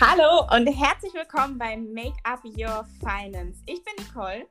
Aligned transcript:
Hallo 0.00 0.48
und 0.50 0.66
herzlich 0.66 1.14
willkommen 1.14 1.56
bei 1.56 1.76
Make 1.76 2.16
Up 2.24 2.44
Your 2.44 2.84
Finance. 2.98 3.62
Ich 3.66 3.80
bin 3.84 3.94
Nicole. 4.04 4.44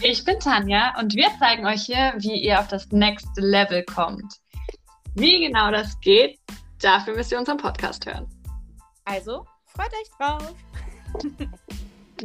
Ich 0.00 0.24
bin 0.24 0.38
Tanja 0.38 0.96
und 1.00 1.16
wir 1.16 1.28
zeigen 1.40 1.66
euch 1.66 1.82
hier, 1.82 2.14
wie 2.18 2.40
ihr 2.40 2.60
auf 2.60 2.68
das 2.68 2.86
Next 2.92 3.26
Level 3.36 3.84
kommt. 3.84 4.40
Wie 5.16 5.44
genau 5.44 5.72
das 5.72 5.98
geht, 5.98 6.38
dafür 6.80 7.16
müsst 7.16 7.32
ihr 7.32 7.40
unseren 7.40 7.56
Podcast 7.56 8.06
hören. 8.06 8.28
Also, 9.04 9.44
freut 9.66 9.92
euch 9.94 10.10
drauf. 10.16 10.54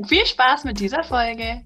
Viel 0.07 0.25
Spaß 0.27 0.63
mit 0.65 0.79
dieser 0.79 1.03
Folge. 1.03 1.65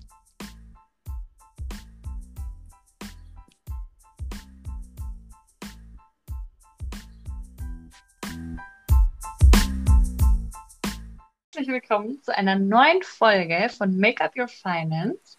Herzlich 11.61 11.83
willkommen 11.83 12.23
zu 12.23 12.35
einer 12.35 12.55
neuen 12.55 13.03
Folge 13.03 13.69
von 13.69 13.95
Make 13.95 14.23
Up 14.23 14.35
Your 14.35 14.47
Finance. 14.47 15.37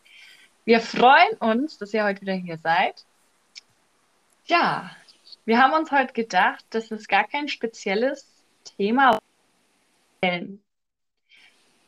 Wir 0.64 0.78
freuen 0.78 1.36
uns, 1.40 1.78
dass 1.78 1.92
ihr 1.92 2.04
heute 2.04 2.20
wieder 2.20 2.34
hier 2.34 2.58
seid. 2.58 3.04
Ja, 4.44 4.94
wir 5.46 5.58
haben 5.58 5.72
uns 5.72 5.90
heute 5.90 6.12
gedacht, 6.12 6.64
dass 6.70 6.92
es 6.92 7.08
gar 7.08 7.26
kein 7.26 7.48
spezielles 7.48 8.40
Thema 8.76 9.18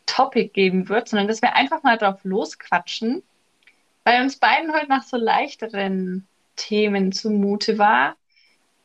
Topic 0.05 0.49
geben 0.49 0.89
wird, 0.89 1.09
sondern 1.09 1.29
dass 1.29 1.41
wir 1.41 1.55
einfach 1.55 1.85
mal 1.85 1.97
drauf 1.97 2.19
losquatschen, 2.25 3.23
weil 4.03 4.21
uns 4.21 4.41
beiden 4.41 4.75
heute 4.75 4.89
nach 4.89 5.05
so 5.05 5.17
leichteren 5.17 6.27
Themen 6.57 7.13
zumute 7.13 7.79
war 7.79 8.17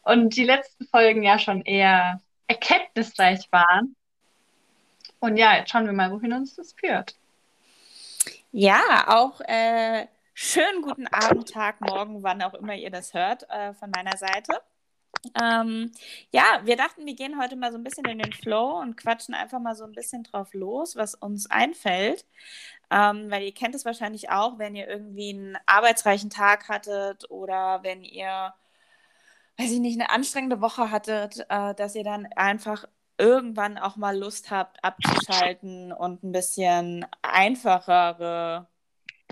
und 0.03 0.35
die 0.35 0.45
letzten 0.45 0.85
Folgen 0.85 1.23
ja 1.23 1.39
schon 1.39 1.63
eher 1.63 2.21
erkenntnisreich 2.45 3.51
waren. 3.51 3.95
Und 5.19 5.37
ja, 5.37 5.57
jetzt 5.57 5.71
schauen 5.71 5.85
wir 5.85 5.93
mal, 5.93 6.11
wohin 6.11 6.33
uns 6.33 6.55
das 6.55 6.73
führt. 6.73 7.15
Ja, 8.51 9.05
auch 9.07 9.41
äh, 9.41 10.07
schönen 10.33 10.81
guten 10.81 11.07
Abend, 11.07 11.51
Tag, 11.51 11.81
Morgen, 11.81 12.23
wann 12.23 12.41
auch 12.41 12.53
immer 12.53 12.75
ihr 12.75 12.89
das 12.89 13.13
hört, 13.13 13.47
äh, 13.49 13.73
von 13.73 13.91
meiner 13.91 14.17
Seite. 14.17 14.61
Ähm, 15.41 15.91
ja, 16.31 16.61
wir 16.63 16.77
dachten, 16.77 17.05
wir 17.05 17.15
gehen 17.15 17.39
heute 17.39 17.55
mal 17.55 17.71
so 17.71 17.77
ein 17.77 17.83
bisschen 17.83 18.05
in 18.05 18.19
den 18.19 18.31
Flow 18.31 18.79
und 18.79 18.95
quatschen 18.95 19.33
einfach 19.33 19.59
mal 19.59 19.75
so 19.75 19.83
ein 19.83 19.91
bisschen 19.91 20.23
drauf 20.23 20.53
los, 20.53 20.95
was 20.95 21.15
uns 21.15 21.49
einfällt. 21.49 22.25
Ähm, 22.91 23.29
weil 23.29 23.43
ihr 23.43 23.53
kennt 23.53 23.75
es 23.75 23.85
wahrscheinlich 23.85 24.29
auch, 24.31 24.57
wenn 24.57 24.75
ihr 24.75 24.87
irgendwie 24.87 25.29
einen 25.29 25.57
arbeitsreichen 25.65 26.29
Tag 26.29 26.69
hattet 26.69 27.29
oder 27.29 27.83
wenn 27.83 28.03
ihr, 28.03 28.53
weiß 29.57 29.71
ich 29.71 29.79
nicht, 29.79 29.99
eine 29.99 30.09
anstrengende 30.09 30.61
Woche 30.61 30.89
hattet, 30.89 31.45
äh, 31.49 31.75
dass 31.75 31.95
ihr 31.95 32.03
dann 32.03 32.25
einfach 32.35 32.85
irgendwann 33.19 33.77
auch 33.77 33.97
mal 33.97 34.17
Lust 34.17 34.49
habt, 34.49 34.83
abzuschalten 34.83 35.91
und 35.91 36.23
ein 36.23 36.31
bisschen 36.31 37.05
einfachere 37.21 38.67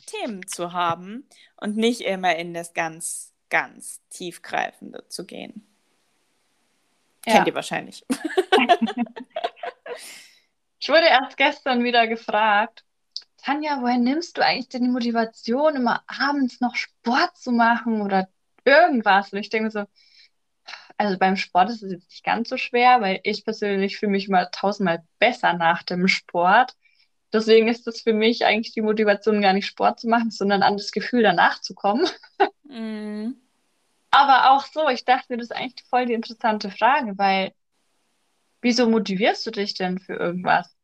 Themen 0.06 0.46
zu 0.46 0.74
haben 0.74 1.28
und 1.56 1.78
nicht 1.78 2.02
immer 2.02 2.36
in 2.36 2.54
das 2.54 2.74
ganz, 2.74 3.34
ganz 3.50 4.02
tiefgreifende 4.10 5.08
zu 5.08 5.26
gehen. 5.26 5.66
Ja. 7.26 7.34
Kennt 7.34 7.48
ihr 7.48 7.56
wahrscheinlich. 7.56 8.06
ich 10.80 10.90
wurde 10.90 11.08
erst 11.08 11.38
gestern 11.38 11.84
wieder 11.84 12.08
gefragt, 12.08 12.84
Tanja, 13.38 13.82
woher 13.82 13.98
nimmst 13.98 14.38
du 14.38 14.44
eigentlich 14.44 14.70
denn 14.70 14.84
die 14.84 14.90
Motivation, 14.90 15.78
immer 15.78 16.04
abends 16.08 16.60
noch 16.60 16.76
Sport 16.76 17.38
zu 17.38 17.52
machen 17.52 18.02
oder 18.02 18.28
irgendwas? 18.66 19.32
Und 19.32 19.40
ich 19.40 19.50
denke 19.50 19.72
so, 19.72 19.86
also 20.98 21.18
beim 21.18 21.36
Sport 21.36 21.70
ist 21.70 21.84
es 21.84 21.92
jetzt 21.92 22.10
nicht 22.10 22.24
ganz 22.24 22.50
so 22.50 22.58
schwer, 22.58 23.02
weil 23.02 23.20
ich 23.24 23.46
persönlich 23.46 23.98
fühle 23.98 24.12
mich 24.12 24.28
immer 24.28 24.50
tausendmal 24.52 25.04
besser 25.20 25.54
nach 25.54 25.84
dem 25.84 26.08
Sport. 26.08 26.76
Deswegen 27.32 27.68
ist 27.68 27.86
das 27.86 28.02
für 28.02 28.14
mich 28.14 28.46
eigentlich 28.46 28.74
die 28.74 28.82
Motivation, 28.82 29.42
gar 29.42 29.54
nicht 29.54 29.68
Sport 29.68 30.00
zu 30.00 30.08
machen, 30.08 30.32
sondern 30.32 30.64
an 30.64 30.78
das 30.78 30.92
Gefühl, 30.92 31.24
danach 31.24 31.62
zu 31.62 31.74
kommen. 31.74 32.08
Mm. 32.70 33.36
Aber 34.12 34.52
auch 34.52 34.66
so, 34.66 34.90
ich 34.90 35.06
dachte 35.06 35.28
mir, 35.30 35.38
das 35.38 35.52
ist 35.52 35.56
eigentlich 35.56 35.88
voll 35.90 36.06
die 36.06 36.14
interessante 36.14 36.70
Frage, 36.70 37.18
weil 37.18 37.54
wieso 38.62 38.90
motivierst 38.90 39.48
du 39.48 39.52
dich 39.52 39.74
denn 39.74 40.00
für 40.00 40.16
irgendwas? 40.16 40.76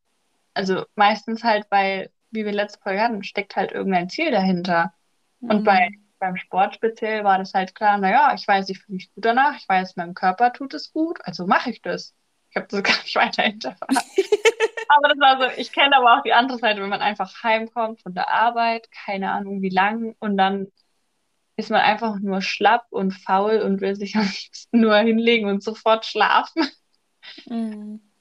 Also 0.54 0.86
meistens 0.96 1.44
halt, 1.44 1.66
weil, 1.72 2.10
wie 2.32 2.46
wir 2.46 2.54
letzte 2.54 2.80
Folge 2.80 3.02
hatten, 3.02 3.22
steckt 3.26 3.58
halt 3.58 3.74
irgendein 3.74 4.10
Ziel 4.10 4.32
dahinter. 4.32 4.94
Mm. 5.42 5.50
Und 5.50 5.64
bei 5.66 5.90
beim 6.24 6.38
Sport 6.38 6.76
speziell 6.76 7.26
war 7.26 7.38
das 7.38 7.54
halt 7.54 7.76
klar, 7.76 7.98
naja, 7.98 8.34
ich 8.34 8.48
weiß, 8.48 8.70
ich 8.70 8.80
fühle 8.80 8.96
mich 8.96 9.14
gut 9.14 9.26
danach, 9.26 9.58
ich 9.58 9.68
weiß, 9.68 9.98
meinem 9.98 10.14
Körper 10.14 10.54
tut 10.54 10.74
es 10.74 10.94
gut, 10.94 11.20
also 11.26 11.46
mache 11.46 11.70
ich 11.70 11.82
das. 11.82 12.16
Ich 12.50 12.56
habe 12.56 12.68
das 12.70 12.82
gar 12.84 13.04
nicht 13.04 13.16
weiter 13.18 13.44
hinterfragt. 13.44 13.92
aber 14.88 15.10
das 15.10 15.20
war 15.20 15.42
so, 15.42 15.58
ich 15.58 15.74
kenne 15.74 15.98
aber 15.98 16.18
auch 16.18 16.24
die 16.24 16.32
andere 16.32 16.60
Seite, 16.60 16.82
wenn 16.82 16.90
man 16.90 17.02
einfach 17.02 17.44
heimkommt 17.44 18.02
von 18.02 18.14
der 18.14 18.30
Arbeit, 18.30 18.90
keine 18.92 19.32
Ahnung 19.32 19.62
wie 19.62 19.70
lang, 19.70 20.16
und 20.20 20.38
dann 20.38 20.72
ist 21.58 21.70
man 21.70 21.82
einfach 21.82 22.18
nur 22.20 22.42
schlapp 22.42 22.86
und 22.90 23.12
faul 23.12 23.60
und 23.60 23.82
will 23.82 23.96
sich 23.96 24.16
am 24.16 24.24
liebsten 24.24 24.80
nur 24.80 24.96
hinlegen 24.96 25.50
und 25.50 25.62
sofort 25.62 26.06
schlafen. 26.06 26.70
Mhm. 27.48 28.13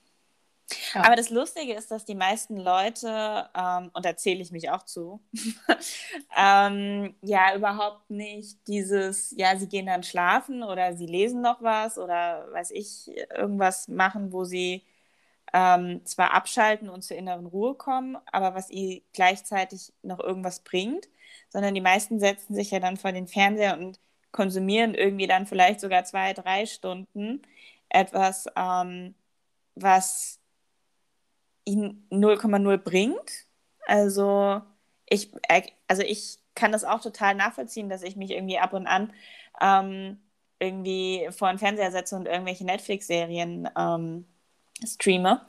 Aber 1.02 1.16
das 1.16 1.30
Lustige 1.30 1.74
ist, 1.74 1.90
dass 1.90 2.04
die 2.04 2.14
meisten 2.14 2.56
Leute, 2.56 3.48
ähm, 3.56 3.90
und 3.92 4.04
da 4.04 4.16
zähle 4.16 4.40
ich 4.42 4.52
mich 4.52 4.70
auch 4.70 4.82
zu, 4.84 5.20
ähm, 6.36 7.14
ja 7.22 7.54
überhaupt 7.56 8.10
nicht 8.10 8.58
dieses, 8.68 9.32
ja, 9.36 9.56
sie 9.56 9.68
gehen 9.68 9.86
dann 9.86 10.02
schlafen 10.02 10.62
oder 10.62 10.94
sie 10.96 11.06
lesen 11.06 11.40
noch 11.42 11.62
was 11.62 11.98
oder 11.98 12.48
weiß 12.52 12.70
ich, 12.72 13.10
irgendwas 13.34 13.88
machen, 13.88 14.32
wo 14.32 14.44
sie 14.44 14.82
ähm, 15.52 16.04
zwar 16.06 16.32
abschalten 16.34 16.88
und 16.88 17.02
zur 17.02 17.16
inneren 17.16 17.46
Ruhe 17.46 17.74
kommen, 17.74 18.16
aber 18.32 18.54
was 18.54 18.70
ihr 18.70 19.02
gleichzeitig 19.12 19.92
noch 20.02 20.20
irgendwas 20.20 20.60
bringt, 20.60 21.08
sondern 21.50 21.74
die 21.74 21.80
meisten 21.80 22.20
setzen 22.20 22.54
sich 22.54 22.70
ja 22.70 22.80
dann 22.80 22.96
vor 22.96 23.12
den 23.12 23.28
Fernseher 23.28 23.78
und 23.78 24.00
konsumieren 24.32 24.94
irgendwie 24.94 25.26
dann 25.26 25.46
vielleicht 25.46 25.80
sogar 25.80 26.04
zwei, 26.04 26.32
drei 26.32 26.66
Stunden 26.66 27.42
etwas, 27.90 28.46
ähm, 28.56 29.14
was 29.74 30.40
ihn 31.64 32.06
0,0 32.10 32.76
bringt. 32.78 33.46
Also 33.86 34.62
ich, 35.06 35.32
also 35.88 36.02
ich 36.02 36.38
kann 36.54 36.72
das 36.72 36.84
auch 36.84 37.00
total 37.00 37.34
nachvollziehen, 37.34 37.88
dass 37.88 38.02
ich 38.02 38.16
mich 38.16 38.30
irgendwie 38.30 38.58
ab 38.58 38.72
und 38.72 38.86
an 38.86 39.12
ähm, 39.60 40.18
irgendwie 40.58 41.28
vor 41.30 41.48
den 41.48 41.58
Fernseher 41.58 41.90
setze 41.90 42.16
und 42.16 42.26
irgendwelche 42.26 42.64
Netflix-Serien 42.64 43.68
ähm, 43.76 44.26
streame. 44.84 45.40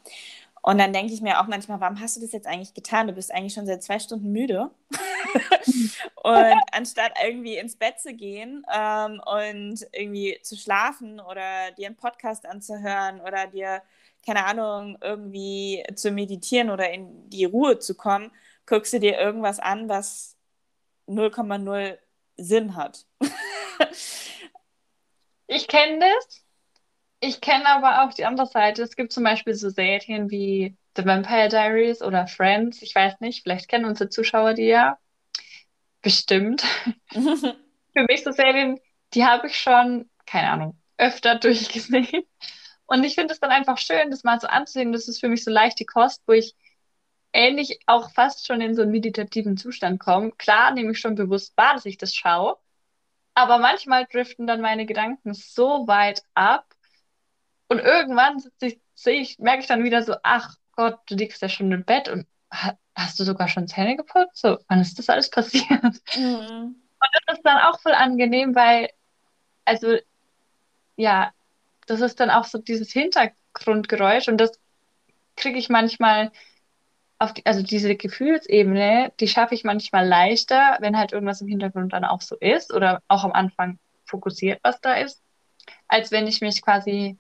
Und 0.66 0.78
dann 0.78 0.94
denke 0.94 1.14
ich 1.14 1.22
mir 1.22 1.42
auch 1.42 1.48
manchmal, 1.48 1.82
warum 1.82 2.00
hast 2.00 2.16
du 2.16 2.22
das 2.22 2.32
jetzt 2.32 2.48
eigentlich 2.48 2.74
getan? 2.74 3.08
Du 3.08 3.14
bist 3.14 3.34
eigentlich 3.34 3.54
schon 3.54 3.66
seit 3.66 3.84
zwei 3.84 4.00
Stunden 4.00 4.32
müde. 4.32 4.72
und 6.24 6.56
anstatt 6.72 7.12
irgendwie 7.22 7.58
ins 7.58 7.76
Bett 7.76 8.00
zu 8.00 8.14
gehen 8.14 8.66
ähm, 8.74 9.22
und 9.26 9.86
irgendwie 9.92 10.40
zu 10.42 10.56
schlafen 10.56 11.20
oder 11.20 11.72
dir 11.78 11.88
einen 11.88 11.98
Podcast 11.98 12.46
anzuhören 12.46 13.20
oder 13.20 13.48
dir 13.48 13.82
keine 14.26 14.46
Ahnung, 14.46 14.98
irgendwie 15.02 15.84
zu 15.96 16.12
meditieren 16.12 16.70
oder 16.70 16.92
in 16.92 17.30
die 17.30 17.46
Ruhe 17.46 17.80
zu 17.80 17.96
kommen, 17.96 18.32
guckst 18.66 18.94
du 18.94 19.00
dir 19.00 19.18
irgendwas 19.18 19.60
an, 19.60 19.90
was 19.90 20.38
0,0 21.08 21.98
Sinn 22.38 22.76
hat. 22.76 23.06
ich 25.48 25.68
kenne 25.68 26.00
das. 26.00 26.44
Ich 27.20 27.40
kenne 27.40 27.68
aber 27.68 28.04
auch 28.04 28.14
die 28.14 28.26
andere 28.26 28.48
Seite. 28.48 28.84
Es 28.84 28.96
gibt 28.96 29.14
zum 29.14 29.24
Beispiel 29.24 29.54
so 29.54 29.70
Serien 29.70 30.30
wie 30.30 30.76
The 30.98 31.06
Vampire 31.06 31.48
Diaries 31.50 32.02
oder 32.02 32.28
Friends. 32.28 32.82
Ich 32.82 32.94
weiß 32.94 33.20
nicht, 33.22 33.44
vielleicht 33.44 33.70
kennen 33.70 33.86
unsere 33.86 34.10
Zuschauer 34.10 34.54
die 34.54 34.66
ja. 34.66 34.98
Bestimmt. 36.02 36.64
Für 37.12 38.06
mich 38.08 38.24
so 38.24 38.32
Serien, 38.32 38.80
die 39.14 39.24
habe 39.24 39.48
ich 39.48 39.58
schon, 39.58 40.10
keine 40.26 40.50
Ahnung, 40.50 40.82
öfter 40.98 41.36
durchgesehen. 41.40 42.24
Und 42.86 43.04
ich 43.04 43.16
finde 43.16 43.34
es 43.34 43.40
dann 43.40 43.52
einfach 43.52 43.78
schön, 43.78 44.12
das 44.12 44.24
mal 44.24 44.40
so 44.40 44.48
anzusehen. 44.48 44.92
Das 44.92 45.08
ist 45.08 45.20
für 45.20 45.30
mich 45.30 45.44
so 45.44 45.52
leichte 45.52 45.86
Kost, 45.86 46.22
wo 46.28 46.34
ich 46.34 46.56
ähnlich 47.32 47.80
auch 47.88 48.12
fast 48.12 48.46
schon 48.46 48.62
in 48.62 48.76
so 48.76 48.84
einen 48.84 48.92
meditativen 48.92 49.58
Zustand 49.58 50.00
komme. 50.00 50.32
Klar 50.34 50.72
nehme 50.72 50.92
ich 50.92 51.00
schon 51.00 51.16
bewusst 51.16 51.58
wahr, 51.58 51.74
dass 51.74 51.86
ich 51.86 51.98
das 51.98 52.14
schaue. 52.14 52.58
Aber 53.34 53.58
manchmal 53.58 54.06
driften 54.06 54.46
dann 54.46 54.62
meine 54.62 54.86
Gedanken 54.86 55.34
so 55.34 55.88
weit 55.88 56.24
ab. 56.36 56.68
Und 57.68 57.80
irgendwann 57.80 58.38
ich, 58.62 58.80
sehe 58.94 59.20
ich, 59.20 59.40
merke 59.40 59.62
ich 59.62 59.68
dann 59.68 59.84
wieder 59.84 60.04
so, 60.04 60.16
ach 60.22 60.56
Gott, 60.76 61.00
du 61.08 61.16
liegst 61.16 61.42
ja 61.42 61.50
schon 61.50 61.72
im 61.72 61.84
Bett 61.84 62.10
und 62.10 62.28
hast 62.96 63.20
du 63.20 63.24
sogar 63.24 63.48
schon 63.48 63.68
Zähne 63.68 63.96
geputzt? 63.96 64.38
So, 64.38 64.60
wann 64.68 64.82
ist 64.82 65.00
das 65.00 65.10
alles 65.10 65.30
passiert? 65.30 65.68
Mhm. 66.16 66.76
Und 67.04 67.10
das 67.28 67.38
ist 67.38 67.46
dann 67.46 67.58
auch 67.58 67.82
voll 67.82 67.92
angenehm, 67.92 68.56
weil, 68.56 68.90
also, 69.66 69.98
ja, 70.96 71.34
das 71.88 72.02
ist 72.02 72.20
dann 72.20 72.30
auch 72.30 72.46
so 72.46 72.58
dieses 72.58 72.92
Hintergrundgeräusch 72.92 74.28
und 74.28 74.38
das 74.38 74.60
kriege 75.36 75.58
ich 75.58 75.70
manchmal 75.70 76.32
auf 77.20 77.34
die, 77.34 77.46
also 77.46 77.64
diese 77.64 77.96
Gefühlsebene, 77.96 79.14
die 79.20 79.28
schaffe 79.28 79.56
ich 79.56 79.64
manchmal 79.64 80.08
leichter, 80.08 80.78
wenn 80.82 80.98
halt 80.98 81.14
irgendwas 81.14 81.42
im 81.42 81.48
Hintergrund 81.48 81.94
dann 81.94 82.06
auch 82.06 82.22
so 82.22 82.36
ist 82.36 82.74
oder 82.74 83.02
auch 83.08 83.24
am 83.24 83.32
Anfang 83.32 83.80
fokussiert, 84.06 84.60
was 84.64 84.82
da 84.82 84.96
ist, 84.96 85.22
als 85.88 86.12
wenn 86.12 86.28
ich 86.28 86.42
mich 86.42 86.62
quasi 86.62 87.18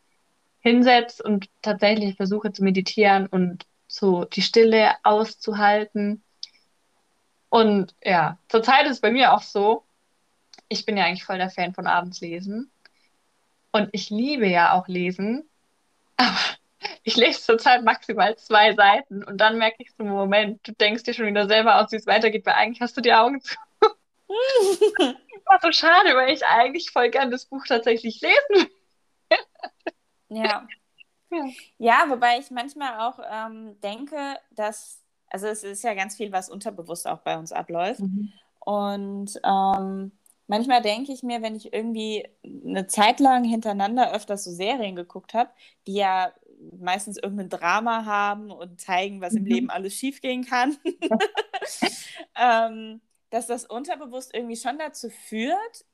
hinsetze 0.60 1.24
und 1.24 1.48
tatsächlich 1.62 2.16
versuche 2.16 2.52
zu 2.52 2.64
meditieren 2.64 3.28
und 3.28 3.66
so 3.88 4.26
die 4.26 4.42
Stille 4.42 4.94
auszuhalten. 5.04 6.24
Und 7.50 7.96
ja, 8.04 8.40
zurzeit 8.50 8.86
ist 8.86 8.94
es 8.94 9.02
bei 9.02 9.12
mir 9.12 9.34
auch 9.34 9.44
so, 9.44 9.84
ich 10.70 10.86
bin 10.86 10.98
ja 10.98 11.06
eigentlich 11.06 11.24
voll 11.24 11.38
der 11.38 11.50
Fan 11.50 11.74
von 11.74 11.88
abends 11.88 12.20
lesen. 12.22 12.72
Und 13.74 13.90
ich 13.92 14.10
liebe 14.10 14.48
ja 14.48 14.74
auch 14.74 14.88
lesen. 14.88 15.50
Aber 16.18 16.38
ich 17.04 17.18
lese 17.18 17.42
zurzeit 17.42 17.84
maximal 17.84 18.36
zwei 18.38 18.74
Seiten 18.74 19.24
und 19.24 19.38
dann 19.38 19.58
merke 19.58 19.78
ich 19.80 19.92
so, 19.98 20.04
Moment, 20.04 20.66
du 20.68 20.74
denkst 20.74 21.04
dir 21.04 21.14
schon 21.14 21.26
wieder 21.26 21.48
selber 21.48 21.82
aus, 21.82 21.92
wie 21.92 21.98
es 21.98 22.08
weitergeht, 22.08 22.46
weil 22.46 22.54
eigentlich 22.54 22.82
hast 22.82 22.96
du 22.96 23.02
die 23.02 23.14
Augen 23.14 23.42
zu. 23.42 23.56
das 24.30 25.46
war 25.46 25.60
so 25.62 25.72
schade, 25.72 26.16
weil 26.16 26.34
ich 26.34 26.46
eigentlich 26.46 26.92
voll 26.92 27.10
gern 27.10 27.32
das 27.32 27.46
Buch 27.46 27.66
tatsächlich 27.68 28.22
lesen 28.22 28.38
will. 28.50 28.70
ja. 30.30 30.44
ja. 30.44 30.68
Ja, 31.80 32.06
wobei 32.10 32.38
ich 32.38 32.52
manchmal 32.52 33.00
auch 33.00 33.20
ähm, 33.28 33.80
denke, 33.82 34.36
dass, 34.52 35.02
also 35.30 35.48
es 35.48 35.64
ist 35.64 35.84
ja 35.84 35.96
ganz 35.96 36.16
viel, 36.16 36.32
was 36.32 36.48
unterbewusst 36.48 37.08
auch 37.08 37.20
bei 37.20 37.38
uns 37.38 37.52
abläuft. 37.52 38.02
Mhm. 38.02 38.32
Und 38.60 39.40
ähm, 39.44 40.12
manchmal 40.48 40.82
denke 40.82 41.12
ich 41.12 41.24
mir, 41.24 41.42
wenn 41.42 41.56
ich 41.56 41.74
irgendwie 41.74 42.28
eine 42.44 42.88
Zeit 42.88 43.20
lang 43.20 43.44
hintereinander 43.44 44.14
öfters 44.14 44.44
so 44.44 44.52
Serien 44.52 44.96
geguckt 44.96 45.34
habe, 45.34 45.50
die 45.88 45.96
ja 45.96 46.34
meistens 46.80 47.18
irgendein 47.18 47.50
Drama 47.50 48.06
haben 48.06 48.52
und 48.52 48.80
zeigen, 48.80 49.22
was 49.22 49.34
mhm. 49.34 49.40
im 49.40 49.46
Leben 49.46 49.70
alles 49.70 49.94
schiefgehen 49.96 50.46
kann, 50.46 50.78
ähm, 52.40 53.02
dass 53.30 53.48
das 53.48 53.66
unterbewusst 53.66 54.34
irgendwie 54.34 54.56
schon 54.56 54.78
dazu 54.78 55.10
führt, 55.10 55.86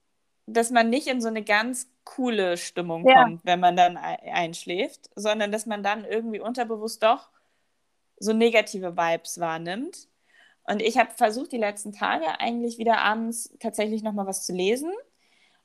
dass 0.46 0.72
man 0.72 0.90
nicht 0.90 1.08
in 1.08 1.22
so 1.22 1.28
eine 1.28 1.44
ganz 1.44 1.92
coole 2.04 2.58
Stimmung 2.58 3.08
ja. 3.08 3.24
kommt, 3.24 3.46
wenn 3.46 3.60
man 3.60 3.76
dann 3.76 3.98
einschläft, 3.98 5.10
sondern 5.16 5.52
dass 5.52 5.66
man 5.66 5.84
dann 5.84 6.06
irgendwie 6.06 6.40
unterbewusst 6.40 7.04
doch 7.04 7.30
so 8.20 8.34
negative 8.34 8.98
Vibes 8.98 9.40
wahrnimmt. 9.40 10.09
Und 10.70 10.84
ich 10.84 11.00
habe 11.00 11.10
versucht, 11.16 11.52
die 11.52 11.58
letzten 11.58 11.94
Tage 11.94 12.40
eigentlich 12.40 12.78
wieder 12.78 13.00
abends 13.00 13.56
tatsächlich 13.60 14.04
nochmal 14.04 14.28
was 14.28 14.46
zu 14.46 14.54
lesen. 14.54 14.92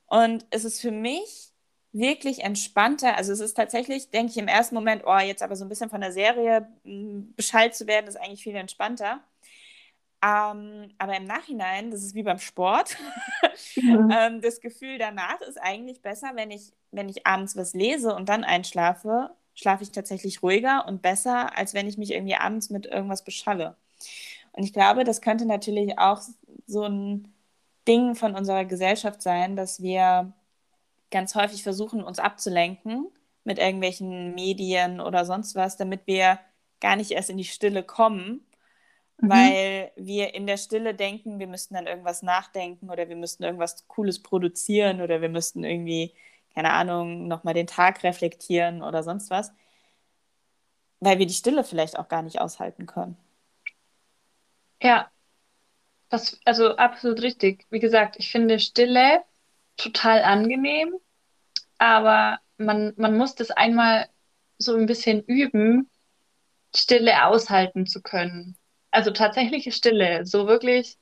Und 0.06 0.47
es 0.49 0.65
ist 0.65 0.81
für 0.81 0.91
mich 0.91 1.53
wirklich 1.93 2.43
entspannter. 2.43 3.15
Also 3.17 3.33
es 3.33 3.41
ist 3.41 3.55
tatsächlich, 3.55 4.11
denke 4.11 4.33
ich 4.33 4.39
im 4.39 4.49
ersten 4.49 4.75
Moment, 4.75 5.03
oh, 5.06 5.19
jetzt 5.19 5.43
aber 5.43 5.56
so 5.56 5.65
ein 5.67 5.69
bisschen 5.69 5.91
von 5.91 6.01
der 6.01 6.12
Serie 6.12 6.69
hm, 6.85 7.35
Bescheid 7.37 7.75
zu 7.75 7.87
werden, 7.87 8.06
ist 8.06 8.17
eigentlich 8.17 8.43
viel 8.43 8.56
entspannter. 8.56 9.21
Ähm, 10.25 10.95
aber 10.97 11.17
im 11.19 11.25
Nachhinein, 11.27 11.91
das 11.91 12.03
ist 12.03 12.15
wie 12.15 12.23
beim 12.23 12.39
Sport, 12.39 12.97
mhm. 13.77 14.11
ähm, 14.11 14.41
das 14.41 14.62
Gefühl 14.62 14.97
danach 14.97 15.43
ist 15.43 15.61
eigentlich 15.61 16.01
besser, 16.01 16.31
wenn 16.35 16.51
ich, 16.51 16.73
wenn 16.93 17.11
ich 17.11 17.27
abends 17.27 17.56
was 17.56 17.75
lese 17.75 18.15
und 18.15 18.31
dann 18.31 18.43
einschlafe, 18.43 19.31
schlafe 19.55 19.83
ich 19.83 19.93
tatsächlich 19.93 20.43
ruhiger 20.43 20.87
und 20.89 21.03
besser, 21.03 21.56
als 21.59 21.75
wenn 21.75 21.87
ich 21.87 21.99
mich 21.99 22.12
irgendwie 22.12 22.37
abends 22.37 22.71
mit 22.71 22.87
irgendwas 22.87 23.23
beschalle. 23.23 23.77
Und 24.55 24.62
ich 24.62 24.73
glaube, 24.73 25.05
das 25.05 25.21
könnte 25.21 25.47
natürlich 25.47 25.99
auch 25.99 26.21
so 26.67 26.85
ein 26.85 27.35
Ding 27.89 28.15
von 28.15 28.35
unserer 28.35 28.65
Gesellschaft 28.65 29.21
sein, 29.21 29.56
dass 29.56 29.83
wir 29.83 30.33
ganz 31.11 31.35
häufig 31.35 31.62
versuchen, 31.62 32.03
uns 32.03 32.19
abzulenken 32.19 33.09
mit 33.43 33.59
irgendwelchen 33.59 34.35
Medien 34.35 35.01
oder 35.01 35.25
sonst 35.25 35.55
was, 35.55 35.77
damit 35.77 36.06
wir 36.06 36.39
gar 36.81 36.97
nicht 36.97 37.11
erst 37.11 37.31
in 37.31 37.37
die 37.37 37.45
Stille 37.45 37.83
kommen, 37.83 38.47
mhm. 39.21 39.29
weil 39.29 39.93
wir 39.97 40.35
in 40.35 40.47
der 40.47 40.56
Stille 40.56 40.95
denken, 40.95 41.39
wir 41.41 41.47
müssten 41.49 41.75
dann 41.75 41.87
irgendwas 41.87 42.23
nachdenken 42.23 42.91
oder 42.91 43.09
wir 43.09 43.17
müssten 43.17 43.43
irgendwas 43.43 43.87
Cooles 43.89 44.23
produzieren 44.23 45.01
oder 45.01 45.21
wir 45.21 45.29
müssten 45.29 45.65
irgendwie, 45.65 46.15
keine 46.55 46.73
Ahnung, 46.73 47.27
nochmal 47.27 47.55
den 47.55 47.67
Tag 47.67 48.03
reflektieren 48.05 48.83
oder 48.83 49.03
sonst 49.03 49.31
was, 49.31 49.53
weil 51.01 51.19
wir 51.19 51.27
die 51.27 51.35
Stille 51.35 51.65
vielleicht 51.65 51.99
auch 51.99 52.09
gar 52.09 52.23
nicht 52.23 52.41
aushalten 52.41 52.87
können. 52.87 53.17
Ja, 54.85 55.11
das, 56.11 56.39
also 56.45 56.77
absolut 56.77 57.23
richtig. 57.23 57.67
Wie 57.71 57.81
gesagt, 57.81 58.17
ich 58.19 58.31
finde 58.31 58.61
Stille 58.61 59.23
total 59.77 60.23
angenehm, 60.23 60.95
aber 61.79 62.39
man, 62.59 62.93
man 62.97 63.17
muss 63.17 63.35
das 63.35 63.51
einmal 63.51 64.07
so 64.59 64.77
ein 64.77 64.87
bisschen 64.87 65.23
üben, 65.25 65.91
Stille 66.77 67.27
aushalten 67.27 67.87
zu 67.87 68.03
können. 68.03 68.57
Also 68.91 69.11
tatsächliche 69.11 69.73
Stille, 69.73 70.27
so 70.27 70.47
wirklich 70.47 70.99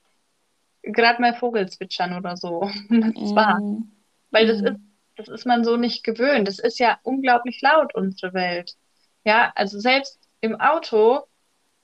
gerade 0.82 1.20
mal 1.20 1.34
Vogelzwitschern 1.34 2.16
oder 2.16 2.36
so. 2.36 2.70
Das 2.88 3.34
war. 3.34 3.60
Mm. 3.60 3.90
Weil 4.30 4.46
das 4.46 4.62
mm. 4.62 4.66
ist, 4.66 4.80
das 5.16 5.28
ist 5.28 5.46
man 5.46 5.64
so 5.64 5.76
nicht 5.76 6.04
gewöhnt. 6.04 6.48
Das 6.48 6.58
ist 6.58 6.78
ja 6.78 6.98
unglaublich 7.02 7.60
laut, 7.60 7.94
unsere 7.94 8.32
Welt. 8.32 8.76
Ja, 9.24 9.52
also 9.54 9.78
selbst 9.78 10.18
im 10.40 10.60
Auto, 10.60 11.22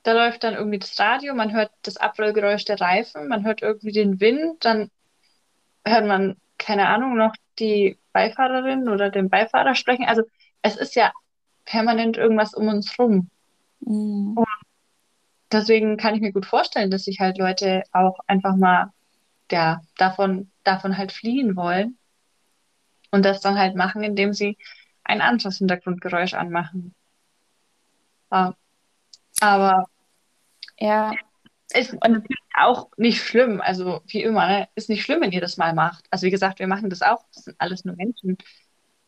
da 0.09 0.15
läuft 0.15 0.43
dann 0.43 0.55
irgendwie 0.55 0.79
das 0.79 0.99
Radio, 0.99 1.35
man 1.35 1.53
hört 1.53 1.71
das 1.83 1.99
Abrollgeräusch 1.99 2.65
der 2.65 2.81
Reifen, 2.81 3.29
man 3.29 3.45
hört 3.45 3.61
irgendwie 3.61 3.93
den 3.93 4.21
Wind, 4.21 4.65
dann 4.65 4.91
hört 5.85 6.07
man 6.07 6.39
keine 6.57 6.89
Ahnung, 6.89 7.15
noch 7.15 7.35
die 7.59 7.99
Beifahrerin 8.15 8.89
oder 8.89 9.11
den 9.11 9.29
Beifahrer 9.29 9.75
sprechen. 9.75 10.07
Also 10.07 10.23
es 10.63 10.77
ist 10.77 10.97
ja 10.97 11.13
permanent 11.67 12.17
irgendwas 12.17 12.55
um 12.55 12.69
uns 12.69 12.99
rum. 12.99 13.29
Mhm. 13.81 14.39
Und 14.39 14.47
deswegen 15.53 15.99
kann 15.99 16.15
ich 16.15 16.23
mir 16.23 16.33
gut 16.33 16.47
vorstellen, 16.47 16.91
dass 16.91 17.05
sich 17.05 17.21
halt 17.21 17.37
Leute 17.37 17.83
auch 17.93 18.19
einfach 18.27 18.57
mal 18.57 18.95
ja, 19.53 19.83
davon, 19.99 20.51
davon 20.65 20.97
halt 20.97 21.13
fliehen 21.13 21.55
wollen 21.55 21.99
und 23.11 23.27
das 23.27 23.43
dann 23.43 23.59
halt 23.59 23.77
machen, 23.77 24.03
indem 24.03 24.33
sie 24.33 24.57
ein 25.05 25.21
anderes 25.21 25.59
Hintergrundgeräusch 25.59 26.33
anmachen. 26.33 26.95
Ja. 28.33 28.55
Aber 29.41 29.87
ja, 30.79 31.13
ist 31.75 31.93
natürlich 31.93 32.39
auch 32.55 32.89
nicht 32.97 33.23
schlimm. 33.23 33.61
Also 33.61 34.01
wie 34.07 34.23
immer, 34.23 34.47
ne? 34.47 34.69
ist 34.75 34.89
nicht 34.89 35.03
schlimm, 35.03 35.21
wenn 35.21 35.33
ihr 35.33 35.41
das 35.41 35.57
mal 35.57 35.75
macht. 35.75 36.07
Also 36.11 36.27
wie 36.27 36.31
gesagt, 36.31 36.59
wir 36.59 36.67
machen 36.67 36.91
das 36.91 37.03
auch. 37.03 37.25
Das 37.35 37.45
sind 37.45 37.57
alles 37.61 37.85
nur 37.85 37.97
Menschen. 37.97 38.39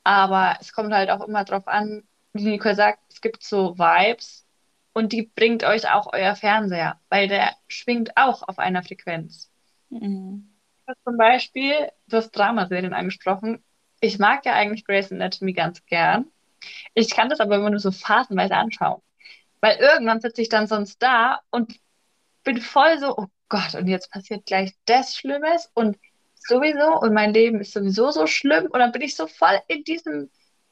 Aber 0.04 0.56
es 0.60 0.72
kommt 0.72 0.92
halt 0.92 1.10
auch 1.10 1.26
immer 1.26 1.44
drauf 1.44 1.66
an, 1.68 2.02
wie 2.32 2.44
Nicole 2.44 2.74
sagt, 2.74 3.00
es 3.10 3.20
gibt 3.20 3.42
so 3.42 3.78
Vibes 3.78 4.46
und 4.92 5.12
die 5.12 5.22
bringt 5.34 5.64
euch 5.64 5.90
auch 5.90 6.12
euer 6.12 6.34
Fernseher, 6.36 7.00
weil 7.08 7.28
der 7.28 7.54
schwingt 7.68 8.16
auch 8.16 8.46
auf 8.46 8.58
einer 8.58 8.82
Frequenz. 8.82 9.50
Mhm. 9.90 10.48
Zum 11.04 11.16
Beispiel, 11.16 11.88
du 12.08 12.16
hast 12.16 12.32
Dramaserien 12.32 12.92
angesprochen. 12.92 13.62
Ich 14.00 14.18
mag 14.18 14.44
ja 14.44 14.54
eigentlich 14.54 14.84
Grey's 14.84 15.12
Anatomy 15.12 15.52
ganz 15.52 15.84
gern. 15.86 16.26
Ich 16.94 17.10
kann 17.10 17.28
das 17.28 17.40
aber 17.40 17.56
immer 17.56 17.70
nur 17.70 17.78
so 17.78 17.90
phasenweise 17.90 18.56
anschauen. 18.56 19.00
Weil 19.60 19.76
irgendwann 19.76 20.20
sitze 20.20 20.42
ich 20.42 20.48
dann 20.48 20.66
sonst 20.66 21.02
da 21.02 21.40
und 21.50 21.78
bin 22.44 22.60
voll 22.60 22.98
so, 22.98 23.16
oh 23.16 23.26
Gott, 23.48 23.74
und 23.74 23.88
jetzt 23.88 24.10
passiert 24.10 24.46
gleich 24.46 24.72
das 24.86 25.16
Schlimmes 25.16 25.70
und 25.74 25.98
sowieso 26.34 26.98
und 27.00 27.12
mein 27.12 27.34
Leben 27.34 27.60
ist 27.60 27.72
sowieso 27.72 28.10
so 28.10 28.26
schlimm. 28.26 28.66
Und 28.66 28.78
dann 28.78 28.92
bin 28.92 29.02
ich 29.02 29.16
so 29.16 29.26
voll 29.26 29.60
in 29.68 29.84
diesem, 29.84 30.30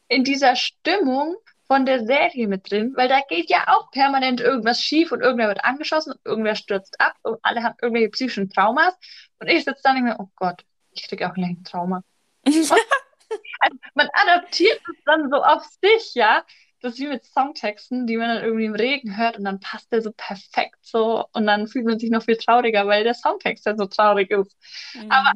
in 0.08 0.24
dieser 0.24 0.56
Stimmung 0.56 1.36
von 1.66 1.84
der 1.84 2.06
Serie 2.06 2.48
mit 2.48 2.70
drin, 2.70 2.94
weil 2.96 3.08
da 3.08 3.20
geht 3.28 3.50
ja 3.50 3.64
auch 3.68 3.90
permanent 3.90 4.40
irgendwas 4.40 4.82
schief 4.82 5.12
und 5.12 5.20
irgendwer 5.20 5.48
wird 5.48 5.64
angeschossen 5.64 6.12
und 6.12 6.20
irgendwer 6.24 6.54
stürzt 6.54 6.98
ab 6.98 7.14
und 7.22 7.38
alle 7.42 7.62
haben 7.62 7.74
irgendwelche 7.82 8.08
psychischen 8.08 8.48
Traumas. 8.48 8.94
Und 9.38 9.48
ich 9.48 9.64
sitze 9.64 9.82
dann 9.82 9.98
und 9.98 10.06
denke, 10.06 10.22
oh 10.22 10.30
Gott, 10.36 10.64
ich 10.92 11.06
kriege 11.06 11.28
auch 11.28 11.34
gleich 11.34 11.50
ein 11.50 11.64
Trauma. 11.64 12.02
also 12.46 13.76
man 13.94 14.08
adaptiert 14.14 14.80
es 14.88 15.04
dann 15.04 15.28
so 15.28 15.42
auf 15.42 15.62
sich, 15.82 16.14
ja 16.14 16.42
das 16.80 16.94
ist 16.94 17.00
wie 17.00 17.08
mit 17.08 17.24
Songtexten, 17.24 18.06
die 18.06 18.16
man 18.16 18.28
dann 18.28 18.44
irgendwie 18.44 18.66
im 18.66 18.74
Regen 18.74 19.16
hört 19.16 19.36
und 19.36 19.44
dann 19.44 19.60
passt 19.60 19.90
der 19.92 20.02
so 20.02 20.12
perfekt 20.12 20.78
so 20.82 21.26
und 21.32 21.46
dann 21.46 21.66
fühlt 21.66 21.86
man 21.86 21.98
sich 21.98 22.10
noch 22.10 22.22
viel 22.22 22.36
trauriger, 22.36 22.86
weil 22.86 23.04
der 23.04 23.14
Songtext 23.14 23.66
ja 23.66 23.76
so 23.76 23.86
traurig 23.86 24.30
ist. 24.30 24.56
Mhm. 24.94 25.10
Aber 25.10 25.32